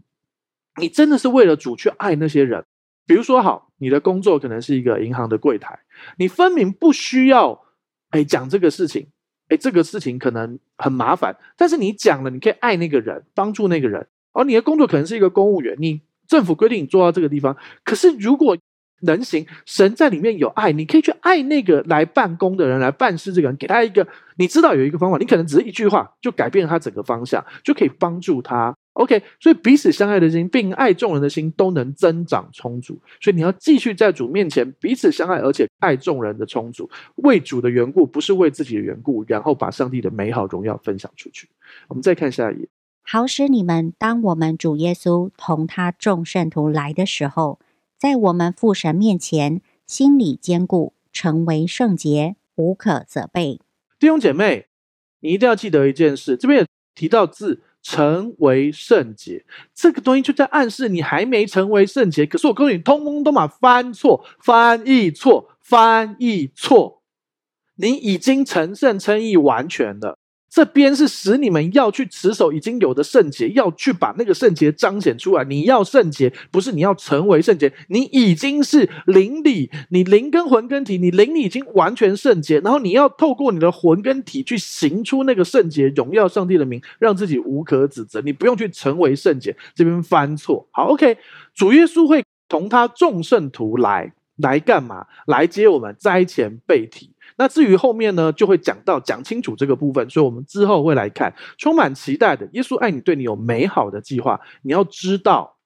[0.81, 2.65] 你真的是为了主去爱那些人。
[3.05, 5.77] 比如说，好，你的工作可能是一个银行的柜台，
[6.17, 7.61] 你分明不需要，
[8.11, 9.09] 哎，讲这个事情，
[9.49, 14.07] 哎，这个事情可能很麻烦，但是你讲了，你可以爱那个人，帮助那个人。
[14.33, 18.57] 而你的工作可能是一个公务员，你政府规定你做到这个地方，可是如果
[19.01, 24.07] 能行，神在里面有爱，你可以去爱那个来办公的人，来办事这个人，给他一个
[24.37, 28.73] 你知道有一个方法，你可能只是一句话就改变他整个方向，就可以帮助他。
[28.95, 33.01] OK，所以彼此相爱的心，并爱众人的心都能增长充足。
[33.23, 41.49] 所以你要继续在主面前彼此相爱，而且爱众人的充足，为主的缘故，不是为自己的缘故，然后把上帝的美好荣耀分享出去。
[41.89, 42.69] 我们再看下一页，
[43.03, 47.59] 好使你们当我们主耶稣同他众圣徒来的时候，
[47.99, 53.59] 在我们父神面前心里坚固，成为圣洁，无可责备。
[53.99, 54.67] 弟兄姐妹，
[55.21, 57.63] 你一定要记得一件事，这边也提到字。
[57.83, 62.25] 成为圣洁，这个东西就在暗示你还没成为圣洁。
[62.25, 67.03] 可是我告诉你，通通都嘛翻错、翻译错、翻译错，
[67.77, 70.19] 你已经成圣称义完全了。
[70.53, 75.43] 这边是使你们要去持守已经有的圣洁，要去把那个圣洁彰显出来。
[75.45, 88.21] 你要圣洁，不是你要成为圣洁，你已经是灵里，你灵跟魂跟体，你灵里已经完全圣洁，然后你要透过你的魂跟体去行出那个圣洁，荣耀上帝的名，让自己无可指责。
[88.21, 90.69] 你不用去成为圣洁，这边翻错。
[90.71, 91.17] 好，OK，
[91.55, 95.07] 主耶稣会同他众圣徒来，来干嘛？
[95.27, 97.12] 来接我们斋前被提。
[97.37, 104.41] 那至于后面呢，就会讲到讲清楚这个部分，所以我们之后会来看，充满期待的耶稣爱你，对你有美好的计划。
[104.63, 105.57] 你要知道，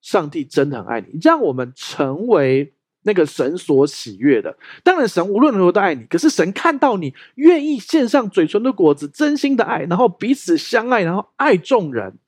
[0.00, 4.56] 上帝真的很爱你，让我们成为那个神所喜悦的。
[4.82, 12.18] 当然，神无论如何都爱你，可是神看到你愿意献上嘴唇的果子，真心的爱，然后彼此相爱，然后爱众人。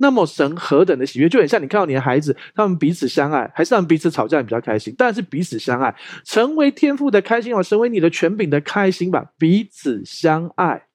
[0.00, 4.94] 那么神何等的喜悦，就很像你看到你的孩子，他们彼此相爱，还是他们彼此吵架你比较开心？
[4.96, 5.94] 当然是彼此相爱，
[6.24, 9.32] 成为天赋的开心哦，成为你的权柄的开心吧。
[9.38, 10.86] 彼此相爱，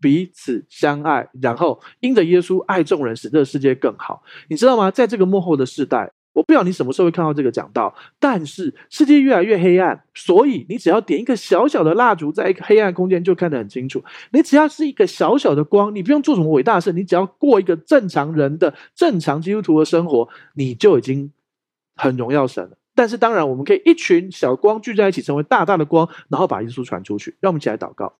[0.00, 4.22] 彼此相爱，然后因着耶稣爱众人，使这个世界更好。
[4.48, 4.90] 你知道吗？
[4.90, 6.12] 在这个幕后的世代。
[6.32, 14.02] 我不知道你什么时候会看到这个讲道，但是世界越来越黑暗，所以你只要点一个小小的蜡烛，在一个黑暗空间就看得很清楚。
[14.30, 21.30] 你只要是一个小小的光，你不用做什么伟大的事，你只要过一个正常人的正常基督徒的生活，你就已经
[21.96, 22.78] 很荣耀神了。
[22.94, 27.34] 但是当然，我们可以一群小光聚在一起，成为大大的光，然后把耶稣传出去。
[27.40, 28.14] 让我们一起来祷告。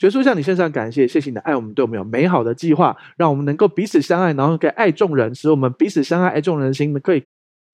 [0.00, 7.24] 耶稣向你献上感谢，谢谢你的爱，我们对我们有美好的计划，让我们能够彼此相爱，然后可以爱众人，使我们彼此相爱、爱众人的心可以。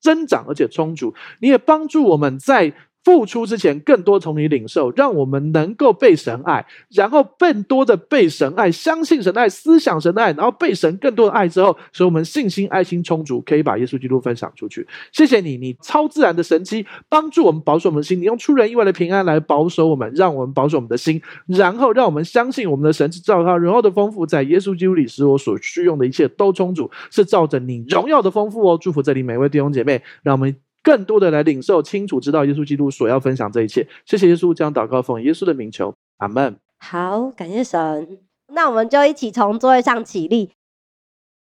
[0.05, 2.75] 增长而且充足，你也帮助我们在
[3.05, 14.87] 付出之前，更多从你领受，让我们能够被神爱，然后更多的被神爱，相信神爱，思想神爱，然后被神更多的爱之后，使我们信心、爱心充足，可以把耶稣基督分享出去。
[15.13, 28.79] 谢谢你，你超自然的神迹，帮助我们保守我们的心，你用出人意外的平安来保守我们，让我们保守我们的心，然后让我们相信我们的神是照他荣耀的丰富，在耶稣基督里使我所需用的一切都充足，是照着你荣耀的丰富哦。
[28.81, 30.64] 祝福这里每位弟兄姐妹，让我们。
[30.85, 33.89] 更多的来领受清楚，知道耶稣基督所要分享这一切。
[34.05, 36.57] 谢谢耶稣，将祷告奉耶稣的名求，阿门。
[36.79, 38.19] 好，感谢神。
[38.49, 40.53] 那我们就一起从座位上起立，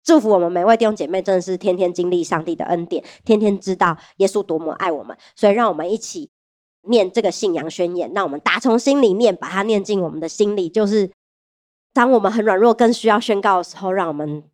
[0.05, 5.17] 祝福我们每位弟兄姐妹，真的是天天经历上帝的恩典，天天知道耶稣多么爱我们。
[5.35, 6.29] 所以，让我们一起
[6.83, 8.13] 念这个信仰宣言。
[8.13, 10.69] 那我们打从心里念，把它念进我们的心里。
[10.69, 11.11] 就是
[11.95, 14.45] 当我们很软弱、更需要宣告的时候，让我们。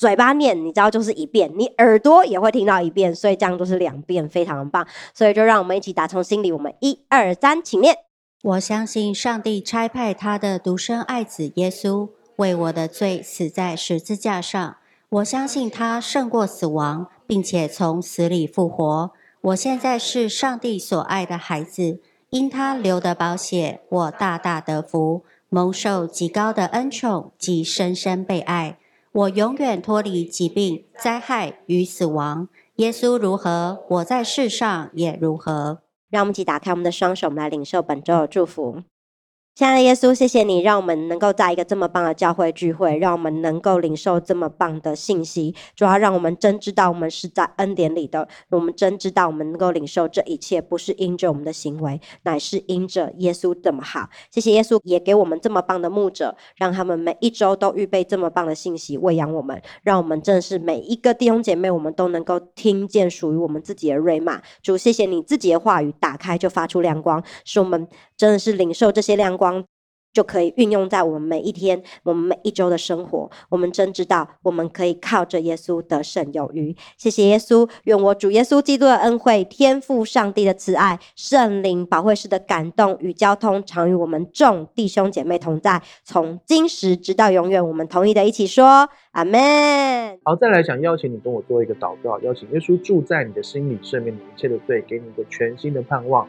[0.00, 4.86] 嘴巴念，你知道就是一遍，你耳朵也会听到一遍，所以这样都是两遍，非常的棒。
[5.12, 7.94] 所以就让我们一起打从心里，我们一二三，请念。
[8.42, 14.78] 我相信上帝差派他的独生爱子耶稣为我的罪死在十字架上。
[15.10, 19.10] 我相信他胜过死亡，并且从死里复活。
[19.42, 28.78] 我现在是上帝所爱的孩子，因他流的宝血，我大大得福，蒙受极高的恩宠及深深被爱。
[29.12, 32.48] 我永远脱离疾病、灾害与死亡。
[32.76, 35.82] 耶稣如何，我在世上也如何。
[36.08, 38.82] 让我们一起打开我们的双手，我们来领受本周的祝福。
[39.52, 45.54] 亲爱的耶稣，谢谢你让我们能够在一个这么棒的教会聚会，让我们能够领受这么棒的信息。
[45.76, 54.08] 主要让我们真知道我们是在恩典里的，我们真知道我们能够领受这一切，不是因着我们的行为，乃是因着耶稣这么好。
[54.30, 64.40] 谢谢耶稣，也给我们这么棒的牧者，让他们每一周都预备这么棒的信息喂养我们，让我们正是每一个弟兄姐妹，我们都能够听见属于我们自己的瑞玛。
[64.62, 67.86] 主，谢谢你自己的话语打开就发出亮光，使我们
[68.16, 69.49] 真的是领受这些亮光。
[70.12, 73.30] 就可以运用在我们每一天、我们每一周的生活。
[73.48, 76.74] 我们真知道，我们可以靠着耶稣得胜有余。
[76.98, 87.64] 谢谢耶稣，愿我主耶稣基督的恩惠、天父上帝的慈爱、圣灵保惠师的感动与交通，常与我们众弟兄姐妹同在，从今时直到永远。
[87.64, 90.18] 我们同意的一起说阿门。
[90.24, 96.28] 好，再来想邀请你跟我做一个祷告，邀请耶稣住在你的心里，赦免你一切的罪，给你一个全新的盼望。